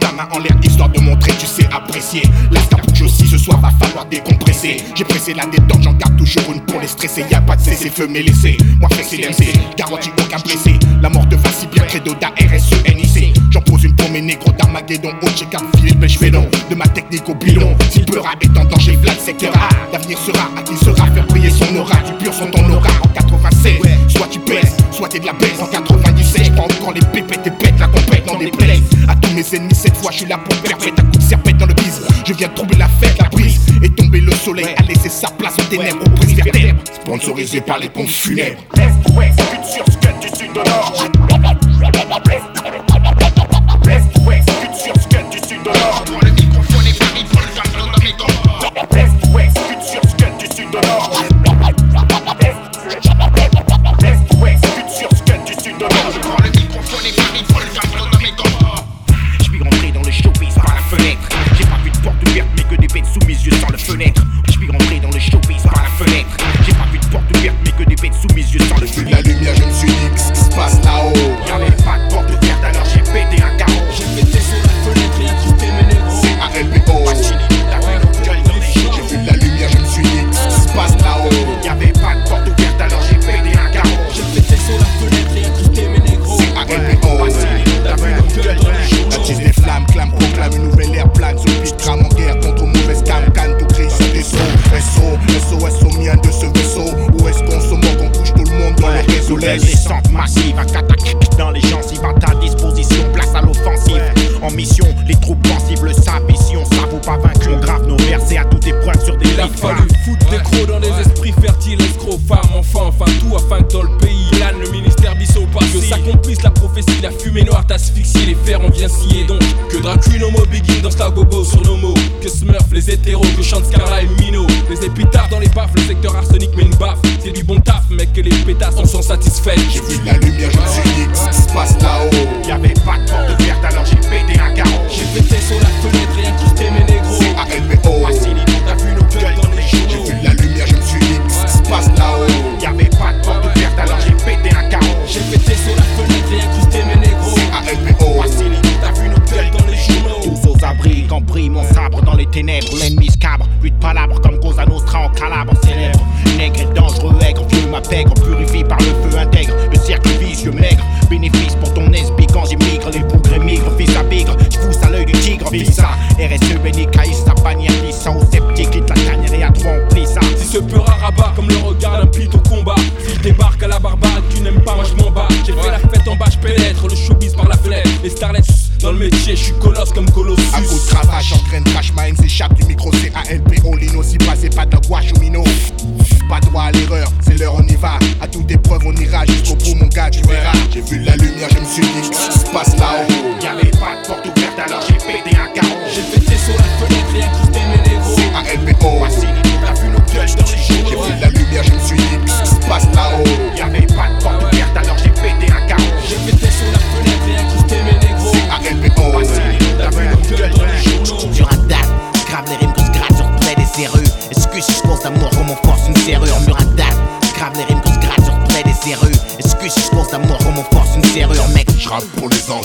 [0.00, 2.22] Ta main en l'air, histoire de montrer, tu sais apprécier.
[2.50, 4.76] La bouge aussi, ce soir va falloir décompresser.
[4.94, 7.24] J'ai pressé la détente, j'en garde toujours une pour les stresser.
[7.30, 8.58] Y a pas de cessez feu mais laissez.
[8.78, 10.78] Moi, fais CDMC, garantis aucun blessé.
[11.00, 13.40] La mort te va si bien, credo d'ARSENIC.
[13.50, 15.12] J'en pose une pour mes négros d'Armageddon.
[15.22, 16.46] Oh, j'ai qu'à filer le pêche félon.
[16.68, 17.74] De ma technique au bidon.
[17.90, 19.70] Si le peur est en danger, Vlad secteur A.
[19.90, 21.96] L'avenir sera à qui sera faire briller son aura.
[22.02, 23.72] Du pur son ton aura en 96.
[24.08, 26.44] Soit tu pèses, soit t'es de la baisse en 97.
[26.44, 28.82] J'prends encore les pépettes et pète la compète dans des plaies.
[29.08, 30.98] À tous mes ennemis, cette fois, je suis là pour perpète.
[30.98, 32.02] À coup de serpette dans le bise.
[32.26, 33.60] Je viens de troubler la fête, la brise.
[33.82, 36.82] Et tomber le soleil a laissé sa place aux ténèbres, aux prises vertèbres.
[36.92, 38.60] Sponsorisé par les pompes funèbres.
[38.76, 41.06] Est, ouest, sud, sur scud du sud au nord.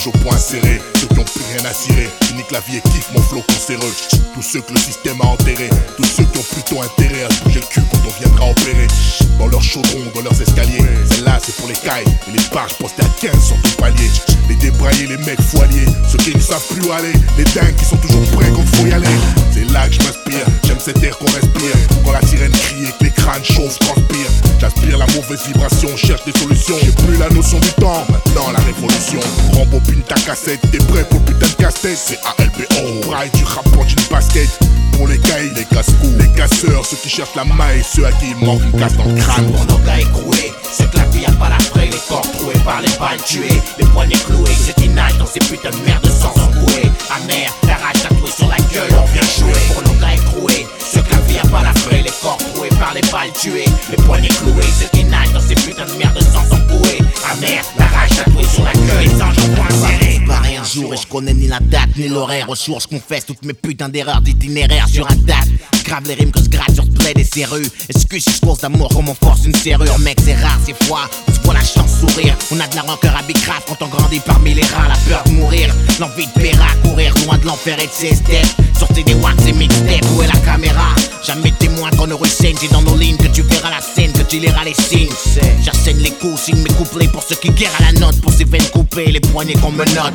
[0.06, 2.08] Au point serré, ceux qui ont plus rien à cirer.
[2.26, 3.92] Je nique la vie et kiffe mon flow cancéreux.
[4.34, 7.44] Tous ceux que le système a enterrés, tous ceux qui ont plutôt intérêt à se
[7.44, 8.88] bouger le cul quand on viendra opérer.
[9.38, 10.84] Dans leurs chaudrons, dans leurs escaliers.
[11.10, 14.10] Celle-là, c'est pour les cailles et les barges postées à 15 sur tout palier.
[14.48, 17.12] Les débraillés, les mecs foiliers, ceux qui ne savent plus aller.
[17.36, 19.06] Les dingues qui sont toujours prêts quand faut y aller.
[19.52, 21.76] C'est là que je m'inspire, j'aime cet air qu'on respire.
[22.04, 24.51] Quand la sirène crie et que les crânes chauffent, transpirent.
[24.62, 26.76] J'aspire la mauvaise vibration, cherche des solutions.
[26.84, 29.18] J'ai plus la notion du temps, maintenant la révolution.
[29.54, 31.98] Rembobine ta cassette, t'es prêt pour putain de casse-tête.
[31.98, 34.48] C'est ALBO, braille du rap pour une basket.
[34.92, 38.26] Pour les cailles, les casse-cou, les casseurs, ceux qui cherchent la maille, ceux à qui
[38.30, 39.50] il manque une casse dans le crâne.
[39.50, 43.60] Pour nos gars écroués, ceux que la fraie, les corps troués par les balles tuées,
[43.80, 46.84] les poignets cloués, c'est inage dans ces putains de merde sans embouer.
[47.10, 47.48] Amer,
[52.82, 56.44] par les balles tuées, les poignets cloués, c'est inage dans ces putains de merde sans
[56.52, 56.98] embouer.
[57.30, 60.20] Amer, la rage tatouée sur la les anges au point serré.
[60.26, 62.48] Pareil un jour et je connais ni la date ni l'horaire.
[62.48, 65.48] Au sourd, je confesse toutes mes putains d'erreurs d'itinéraire sur un date.
[65.84, 67.70] Grave les rimes que je gratte sur plaid et serrures.
[67.88, 69.96] Excuse si je course d'amour comme on force une serrure.
[70.00, 72.36] Mec, c'est rare ces fois où se voit la chance sourire.
[72.50, 74.88] On a de la rancœur à bicrave quand on grandit parmi les rats.
[74.88, 78.56] La peur de mourir, l'envie de péra, courir loin de l'enfer et de ses steps.
[78.76, 80.88] Sortez des wax et mixtapes, où est la caméra?
[81.24, 81.90] Jamais témoin
[82.42, 85.12] saignent, c'est dans nos lignes que tu verras la scène, que tu liras les signes.
[85.62, 88.44] J'assène les coups, signe mes couplets pour ceux qui guerrent à la note, pour ces
[88.44, 90.14] veines coupées, les poignets qu'on me note.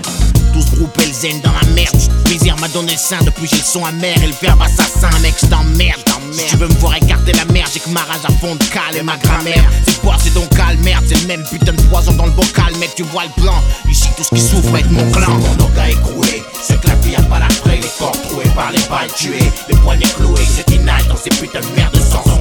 [0.54, 1.96] Tous groupés le zen dans la merde.
[2.26, 5.36] Plaisir m'a donné le sein depuis j'ai le son amer et le verbe assassin, mec,
[5.42, 6.02] je t'emmerde.
[6.32, 8.64] Si tu veux me voir écarter la mer, j'ai que ma rage à fond de
[8.66, 9.64] cale et ma grammaire.
[9.86, 12.76] C'est quoi, c'est donc calme, merde, c'est le même putain de poison dans le bocal,
[12.80, 13.56] mec, tu vois le plan.
[13.90, 15.30] Ici, tout ce qui souffre est de mon clan.
[15.30, 18.50] Mon nos gars écroués, c'est que la vie a pas la fraie, les corps troués
[18.56, 20.78] par les balles tuées, les poignets cloués, c'est qui
[21.08, 22.37] dans ces putains de merde sans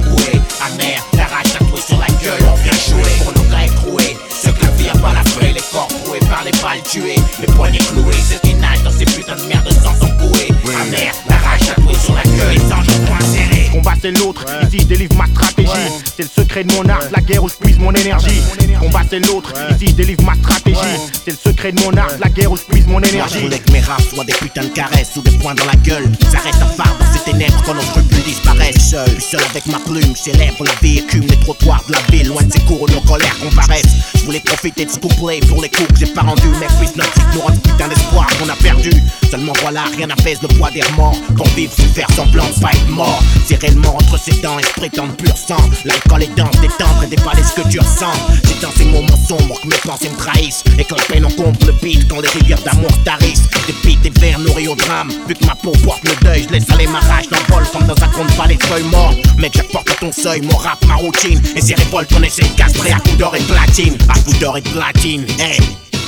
[0.65, 3.11] Amer, la rage tatouée sur la gueule, on vient jouer.
[3.23, 6.19] Pour nos gars écroués, ceux que la vie a pas la fraie, les corps troués
[6.29, 10.05] par les balles tuées, les poignets cloués, c'est qui dans ces putains de merde sans
[10.05, 10.49] embouer.
[10.81, 13.56] Amer, la rage tatouée sur la gueule, les anges au point serré.
[13.77, 15.69] Combat c'est l'autre, ici je délivre ma stratégie.
[16.17, 18.41] C'est le secret de mon art, la guerre où je puise mon énergie.
[18.79, 20.79] Combat c'est l'autre, ici je délivre ma stratégie.
[21.23, 23.39] C'est le secret de mon art, la guerre où je puise mon Moi je énergie.
[23.39, 26.11] voulais que mes raps soient des putains de caresses ou des points dans la gueule.
[26.31, 28.89] S'arrête à part dans ces ténèbres quand nos scrupules disparaissent.
[28.89, 32.41] Seul, seul avec ma plume, célèbre la vie écume les trottoirs de la ville, loin
[32.41, 33.85] de ces cours où nos colères comparaissent.
[34.15, 36.47] Je voulais profiter de ce couplet pour les coups que j'ai pas rendus.
[36.59, 38.89] Mec, puisse notre rendre putain d'espoir qu'on a perdu.
[39.29, 41.15] Seulement voilà, rien n'apaise le poids des remords.
[41.37, 43.21] Qu'on vive sans faire semblant de pas être mort.
[43.45, 45.57] C'est réellement entre ses dents et se pur sang.
[45.85, 48.13] L'alcool est dense, détendre et déballer ce que tu ressens.
[48.43, 50.63] C'est dans ces moments sombres que mes pensées me trahissent.
[50.77, 53.43] Et quand peine on compte le beat, quand les rivières d'amour tarissent.
[53.67, 55.11] Des beats et verres nourris au drame.
[55.27, 57.63] Vu que ma peau porte le deuil, je laisse aller ma rage dans le bol
[57.71, 59.17] comme dans un compte pas les feuilles mortes.
[59.37, 61.41] Mec, j'apporte à ton seuil mon rap, ma routine.
[61.55, 63.97] Et ces révoltes, on essaie de castrer à coups d'or et platine.
[64.09, 65.59] À coups d'or et platine, hey.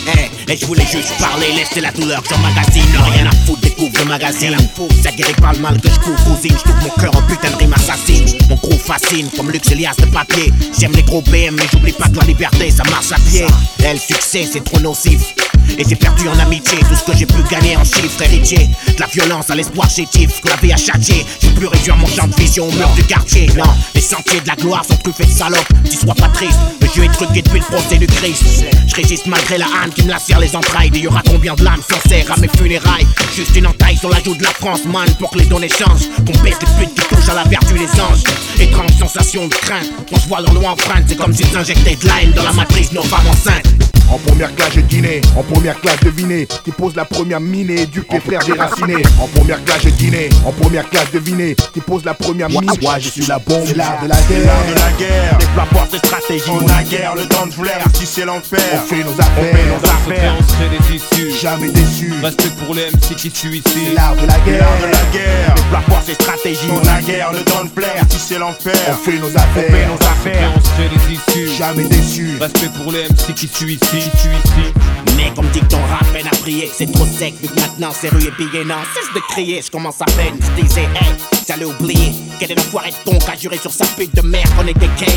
[0.10, 2.84] Hey, et je voulais juste parler, laisser la douleur que j'emmagasine
[3.14, 4.58] Rien à foutre, découvre le magazine.
[5.04, 7.52] Ça guérit pas le mal que je couvre, cousine Je trouve mon cœur en putain
[7.52, 8.26] de rime assassine.
[8.50, 10.52] Mon gros fascine, comme Lux Elias de papier.
[10.78, 13.46] J'aime les gros BM, mais j'oublie pas que la liberté ça marche à pied.
[13.86, 15.36] Et le succès c'est trop nocif
[15.78, 16.80] et j'ai perdu en amitié.
[16.80, 20.42] Tout ce que j'ai pu gagner en chiffres héritiers De la violence à l'espoir chétif
[20.42, 23.04] que la vie a châtié J'ai pu réduire mon champ de vision au mur du
[23.04, 23.48] quartier.
[23.58, 23.64] Non,
[23.94, 25.68] les sentiers de la gloire sont truffés de salopes.
[25.84, 28.66] Dis sois pas triste, le jeu est truqué depuis le procès du Christ.
[28.88, 30.92] Je résiste malgré la haine qui me lacère les entrailles.
[30.96, 33.08] Et y aura combien de lames sincères à mes funérailles?
[33.36, 36.10] Juste une entaille sur la joue de la France man Pour que les données changent.
[36.26, 38.24] Qu'on baisse les putes qui touchent à la vertu des anges.
[38.60, 39.90] Étrange sensation de crainte.
[40.12, 42.54] On se voit dans l'eau enfreinte C'est comme s'ils injectaient de la haine dans la
[42.54, 45.22] matrice nos femmes enceintes En première classe, je dînais.
[45.38, 46.48] En première classe, devinez.
[46.64, 49.04] Qui pose la première mine et éduque les frères déracinés.
[49.22, 50.30] En première classe, je dînais.
[50.46, 51.56] En première classe, devinez.
[51.74, 52.70] Qui pose la première mine.
[52.82, 53.64] Ouais, je suis la bombe.
[53.68, 54.86] C'est l'art de la C'est l'art de guerre.
[54.86, 55.38] la guerre.
[55.38, 56.44] Déploie force et stratégie.
[56.50, 58.60] On a guerre, le temps de flair, si c'est l'enfer.
[58.74, 59.56] On fait nos affaires.
[59.68, 61.32] Nos affaires, on serait des issues.
[61.40, 62.14] Jamais déçus.
[62.24, 63.94] Respect pour les MC qui C'est ici.
[63.96, 64.60] l'art de la C'est guerre.
[64.62, 65.56] l'art de la guerre.
[65.56, 66.70] Déploie force et stratégie.
[66.72, 68.74] On a guerre, le temps de flair, si c'est On l'enfer.
[69.06, 69.88] fait nos affaires.
[69.90, 71.56] Nos affaires, on serait des issues.
[71.58, 72.38] Jamais déçus.
[72.42, 73.99] Respect pour les MC qui suivent ici.
[75.16, 77.92] Mais comme dit que ton rap peine à prier, c'est trop sec vu que maintenant
[77.94, 78.64] c'est rue et pillé.
[78.64, 80.38] Non, cesse de crier, je commence à peine.
[80.40, 81.14] Je disais, hey,
[81.48, 82.12] j'allais oublier.
[82.40, 84.90] Quel est l'enfoiré de ton qui a juré sur sa pute de merde qu'on était
[84.98, 85.10] Kane.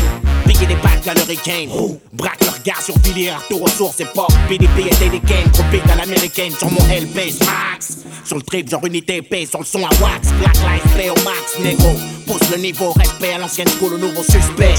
[0.45, 1.69] Piller des bacs à l'hurricane.
[2.13, 4.31] Braque leur gars sur Villiers, retour aux sources et pop.
[4.49, 5.49] PDP et des Kane.
[5.53, 7.99] Trop big à l'américaine sur mon LP Max.
[8.25, 10.29] Sur le trip, genre unité épée, sur le son à wax.
[10.39, 11.93] Black life, play au max, négro.
[12.25, 14.75] Pousse le niveau, respect à l'ancienne school, au nouveau suspect.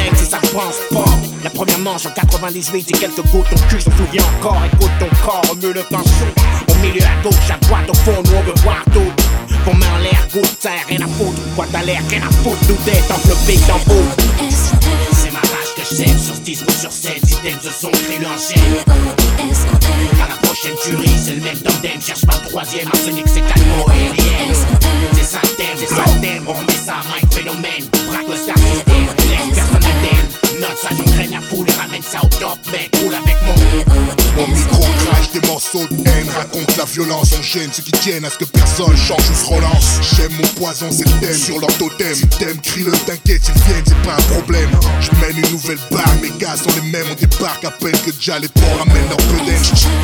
[0.00, 1.10] Dingue si ça pense pas.
[1.44, 4.62] La première manche en 98, c'est quelques gouttes, ton cul se souvient encore.
[4.66, 6.28] Écoute ton corps, remue le pinceau.
[6.68, 9.12] Au milieu à gauche, à droite, au fond, nous on veut voir tout.
[9.64, 11.40] Vos mains en l'air, de terre, rien à foutre.
[11.54, 14.04] Quoi t'as l'air, rien à foutre, tout est enveloppé dans vous.
[15.12, 17.20] C'est ma rage que je sème sur 10 ou sur 7.
[17.26, 18.60] Si t'aimes ce son, chaîne.
[20.22, 22.00] À la prochaine tuerie, c'est le même tandem.
[22.00, 24.54] Cherche pas le troisième, arsenic, c'est calmo et alien.
[25.14, 26.44] C'est ça le thème, c'est ça le thème.
[26.46, 27.84] On remet ça Mike Phénomène.
[28.08, 28.36] Braque le
[35.78, 39.44] raconte la violence, on gêne ceux qui tiennent à ce que personne change ou se
[39.44, 40.00] relance.
[40.16, 42.14] J'aime mon poison, c'est le thème sur leur totem.
[42.14, 44.70] Si t'aimes, crie-le, t'inquiète, s'ils viennent, c'est pas un problème.
[45.00, 48.10] Je mène une nouvelle barre, mes gars sont les mêmes, on débarque à peine que
[48.10, 49.62] déjà les porcs ramènent leur peu d'aide.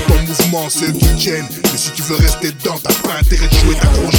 [0.09, 3.49] Ton mouvement, c'est eux qui tiennent, mais si tu veux rester dedans, t'as pas intérêt
[3.49, 4.15] de jouer ta grosse.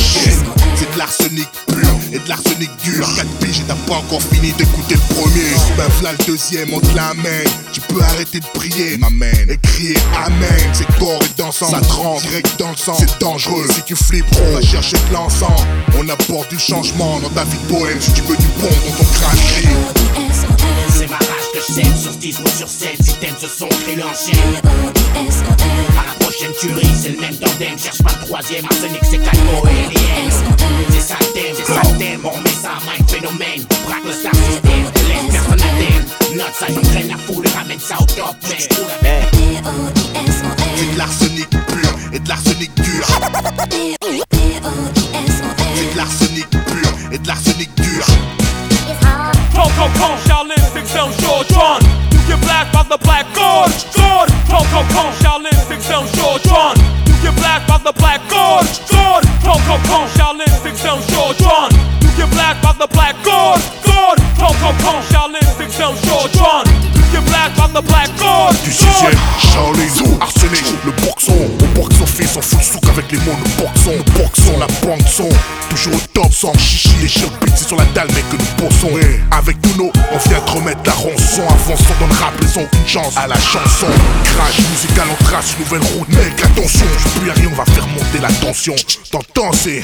[0.76, 3.08] C'est de l'arsenic pur et de l'arsenic dur.
[3.16, 5.52] 4 piges t'as pas encore fini d'écouter le premier.
[5.78, 7.48] Ben le deuxième, on te l'amène.
[7.74, 10.70] Tu peux arrêter de prier, ma man, et crier Amen.
[10.74, 12.96] C'est corps dansant, ça te rentre direct dans le sang.
[12.98, 15.62] C'est dangereux, si tu flippes, on va chercher de l'encens.
[15.98, 18.02] On apporte du changement dans ta vie de poème.
[18.02, 19.38] Si tu veux du bon dans ton crâne.
[20.90, 22.90] C'est ma rage que je sème sur 10 ou sur 7.
[23.02, 24.56] Si t'aimes ce son, crée-le en chaîne.
[25.16, 27.78] À la prochaine tuerie, c'est le même tandem.
[27.78, 30.30] Cherche pas le troisième, arsenic, c'est calmo et.
[30.92, 32.22] C'est ça le thème, c'est ça le thème.
[32.24, 33.66] On remet ça à Mike Phénomène.
[33.86, 36.38] Braque le star system, laisse personne indemne.
[36.38, 38.36] Note ça, j'entraîne la foule et ramène ça au top.
[38.42, 39.37] Roule
[45.76, 48.06] C'est de l'arsenic pur et de l'arsenic dur.
[50.26, 50.92] Shaolin, six
[51.22, 51.82] short run.
[52.12, 53.26] You get black by the black.
[53.36, 56.76] Pom pom pom, Shaolin, six short run.
[57.06, 58.22] You get black by the black.
[58.30, 58.66] Pom
[59.68, 61.70] pom pom, Shaolin, six short run.
[62.02, 63.16] You get black by the black
[64.58, 66.66] pom pom, Shaolin, six short run.
[66.96, 68.10] You get black by the black
[68.64, 70.92] Du sixième, Shaolin, Arsenic, le
[72.42, 75.08] son fils, on fout le souk avec les mots, nous boxons, nous boxons, la bande
[75.08, 75.30] son.
[75.70, 78.98] Toujours au top, sans chichi, les chiens c'est sur la dalle, mec, que nous bossons.
[79.02, 81.42] Eh, Avec tous nos, on vient te remettre la rançon.
[81.42, 83.88] Avançons dans le rap, ils ont aucune chance à la chanson.
[84.24, 86.86] Crash musical, on trace une nouvelle route, mec, attention.
[87.20, 88.76] Plus rien, on va faire monter la tension.
[89.12, 89.82] T'entends, c'est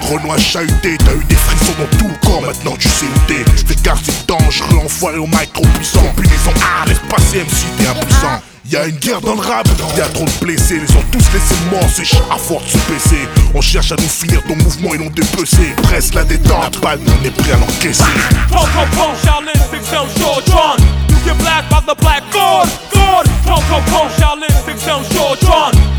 [0.00, 3.44] Renoir chahuté, t'as eu des frissons dans tout le corps, maintenant tu sais où t'es.
[3.66, 6.00] Fais gaffe, c'est dangereux, enfoiré au mic trop puissant.
[6.14, 8.40] Combinaison, ah, laisse passer MC, t'es impuissant.
[8.70, 9.66] Y'a une guerre dans le rap,
[9.96, 13.28] y'a trop de blessés, les ont tous laissé morts, c'est à force de se baisser.
[13.54, 15.72] On cherche à nous finir ton mouvement et non dépecer.
[15.84, 18.04] Presse la détente, la balle, on est prêt à l'encaisser.
[18.50, 20.76] Pom pom pom, Shaolin, six down, short run.
[21.08, 23.24] You get black by the black god, god.
[23.46, 25.40] Pom pom pom, Shaolin, six down, short.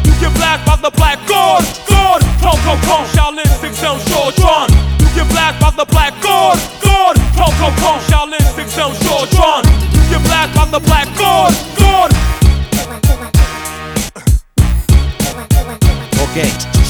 [0.06, 2.22] You get black by the black god, god.
[2.38, 4.38] Pom pom pom, Shaolin, six down, short.
[5.00, 7.18] You get black by the black god, god.
[7.34, 9.66] Pom pom pom, Shaolin, six down, short.
[9.90, 12.29] You get black by the black god, god.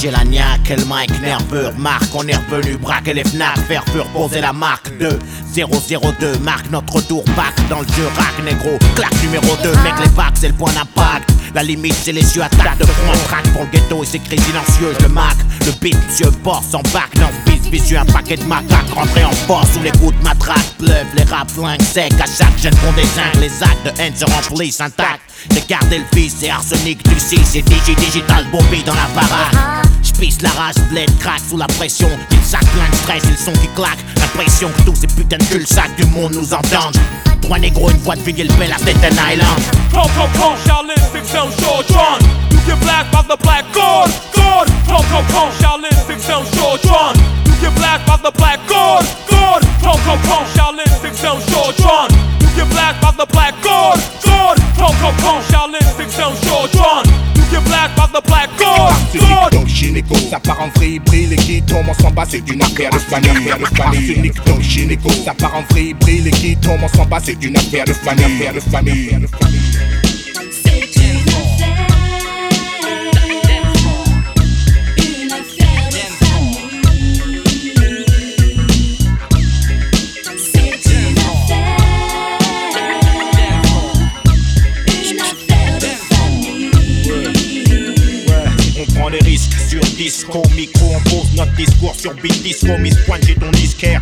[0.01, 4.05] J'ai la niaque, le mic nerveux, remarque, on est revenu braquer les fnac, faire pur
[4.07, 5.19] poser la marque 2
[5.55, 10.09] 002, marque notre tour, back dans le jeu, rack négro, claque numéro 2, mec les
[10.09, 13.63] bacs c'est le point d'impact, la limite c'est les yeux attaque de front, track pour
[13.63, 15.35] le ghetto et cris silencieux, je le mac,
[15.65, 19.73] le beat, monsieur boss en back, non vicieux, un paquet de macaques, rentré en force
[19.73, 23.03] sous les coups de matraque, pleuve, les rap flingues secs, à chaque jeune font des
[23.03, 27.19] zingues, les actes de haine se remplissent intacts, j'ai gardé le fils, c'est arsenic du
[27.19, 29.88] 6, c'est digi digital, Bobby dans la baraque.
[30.19, 32.09] J'pisse la rage, bled, craque sous la pression.
[32.31, 33.99] Une sac plein de stress et le son qui claque.
[34.17, 36.97] L'impression que tous ces putains de cul-sac du monde nous entendent.
[37.41, 39.61] Trois négros, une voix de ville, belle à Staten Island.
[39.93, 40.93] Pom pom pom, Shaolin,
[41.31, 42.19] down, short run.
[42.51, 44.67] You get black by the black god, god.
[44.87, 45.95] Pom pom pom, Shaolin,
[46.27, 47.15] down, short run.
[47.45, 49.05] You get black by the black god,
[59.79, 62.91] gynéco, ça part en vrille, brille, les qui tombent en s'en bat, c'est une affaire
[62.91, 64.11] de famille, affaire de famille.
[64.11, 67.41] Arsenic, donc gynéco, ça part en vrille, brille, les qui tombent en s'en bat, c'est
[67.41, 69.27] une affaire de famille, affaire de famille, affaire de
[90.29, 92.77] disco, micro, on pose notre discours sur beat disco.
[92.77, 94.01] Miss Pointe, j'ai ton disquaire.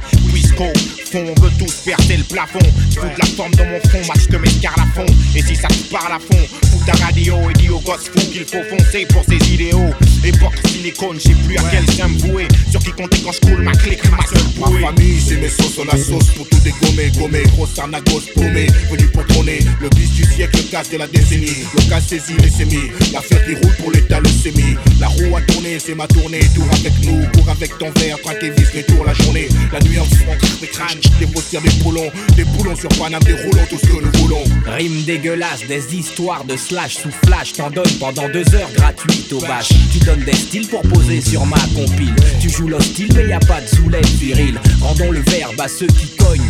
[0.57, 0.73] Fond,
[1.13, 2.57] on veut tous percer le plafond.
[2.95, 5.05] Fous de la forme dans mon front, match que mes à fond.
[5.35, 8.19] Et si ça te parle à fond, fous ta radio et dis au gosse fou
[8.31, 9.93] qu'il faut foncer pour ses idéaux.
[10.23, 12.47] Époque silicone, j'ai plus à quel chien me vouer.
[12.71, 15.79] Sur qui compter quand je coule ma clique, ma seule Ma famille, c'est mes sauces,
[15.85, 20.23] la sauce pour tout dégommer, gommer, grosse arnagos paumé, venu pour trôner, le bis du
[20.23, 23.91] siècle, le casse de la décennie, le cas saisi, les sémis, l'affaire qui roule pour
[23.91, 27.77] l'état, le sémi, la roue a tourné, c'est ma tournée, tour avec nous, cours avec
[27.77, 30.99] ton verre, quand t'es vis, les tours la journée, la nuit en fond, des crânes,
[31.19, 34.43] des brossières, des boulons, des boulons sur Paname, des roulons, tout ce que nous voulons.
[34.65, 39.39] Rime dégueulasse, des histoires de slash sous flash, t'en donnes pendant deux heures gratuites au
[39.39, 39.69] bâche.
[39.91, 42.15] Tu donnes des styles pour poser sur ma compile.
[42.39, 44.59] Tu joues l'hostile, mais y a pas de zoulette viril.
[44.81, 46.49] Rendons le verbe à ceux qui cognent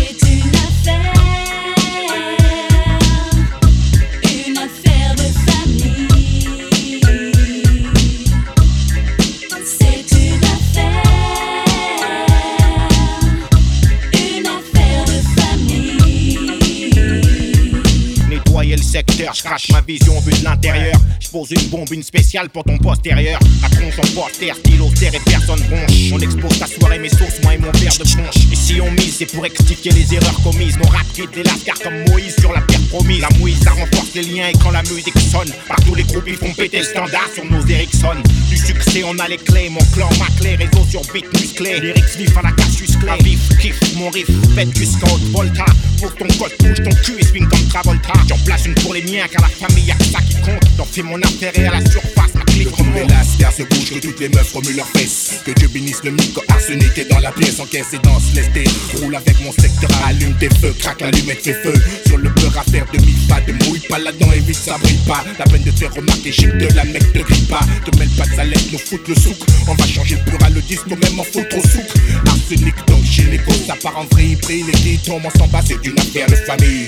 [19.71, 20.95] Ma vision but de l'intérieur.
[21.19, 23.39] Je pose une bombe, une spéciale pour ton postérieur.
[23.61, 26.11] La tronche en poster, stylo, terre et personne bronche.
[26.13, 28.35] On expose ta soirée, mes sources, moi et mon père de punch.
[28.51, 30.77] Et si on mise, c'est pour expliquer les erreurs commises.
[30.77, 33.21] Mon rap quitte les lascars comme Moïse sur la terre promise.
[33.21, 35.51] La mouise, ça renforce les liens et quand la musique sonne.
[35.67, 38.15] Partout les groupes, ils font péter le standard sur nos Ericsson.
[38.49, 39.69] Du succès, on a les clés.
[39.69, 41.79] Mon clan, ma clé, réseau sur beat musclé.
[41.79, 43.11] Lyrics vif à la Cassius Clay.
[43.11, 45.65] Un vif, kiff, mon riff, faites du scout, Volta.
[45.99, 48.13] Pour ton code, bouge ton cul et swing comme Travolta.
[48.27, 50.63] J'en place une pour les miens, car la famille, y'a que ça qui compte.
[50.77, 53.09] J'en fais mon affaire et à la surface, les remonte.
[53.09, 55.41] lascars se bougent, que toutes les meufs remuent leurs fesses.
[55.45, 58.63] Que Dieu bénisse le micro arsenic est dans la pièce, encaisse et danse, laisse tes
[58.99, 61.73] roule avec mon secteur, allume tes feux, craque l'allumette, fais feu.
[62.07, 64.99] Sur le beurre à faire de mille pas, de mouille pas là-dedans, évite ça brille
[65.07, 65.23] pas.
[65.39, 67.61] La peine de te faire remarquer, chic de la mec te grille pas.
[67.85, 69.37] Te mêle pas de salette, nous foutre le souk.
[69.67, 71.87] On va changer le plural, le disque, même en foutre au souk.
[72.27, 75.71] Arsenic donc gynéco, ça part en vrille, brille, les qui tombent, on s'en bat, c'est.
[75.71, 76.87] C'est une affaire de famille.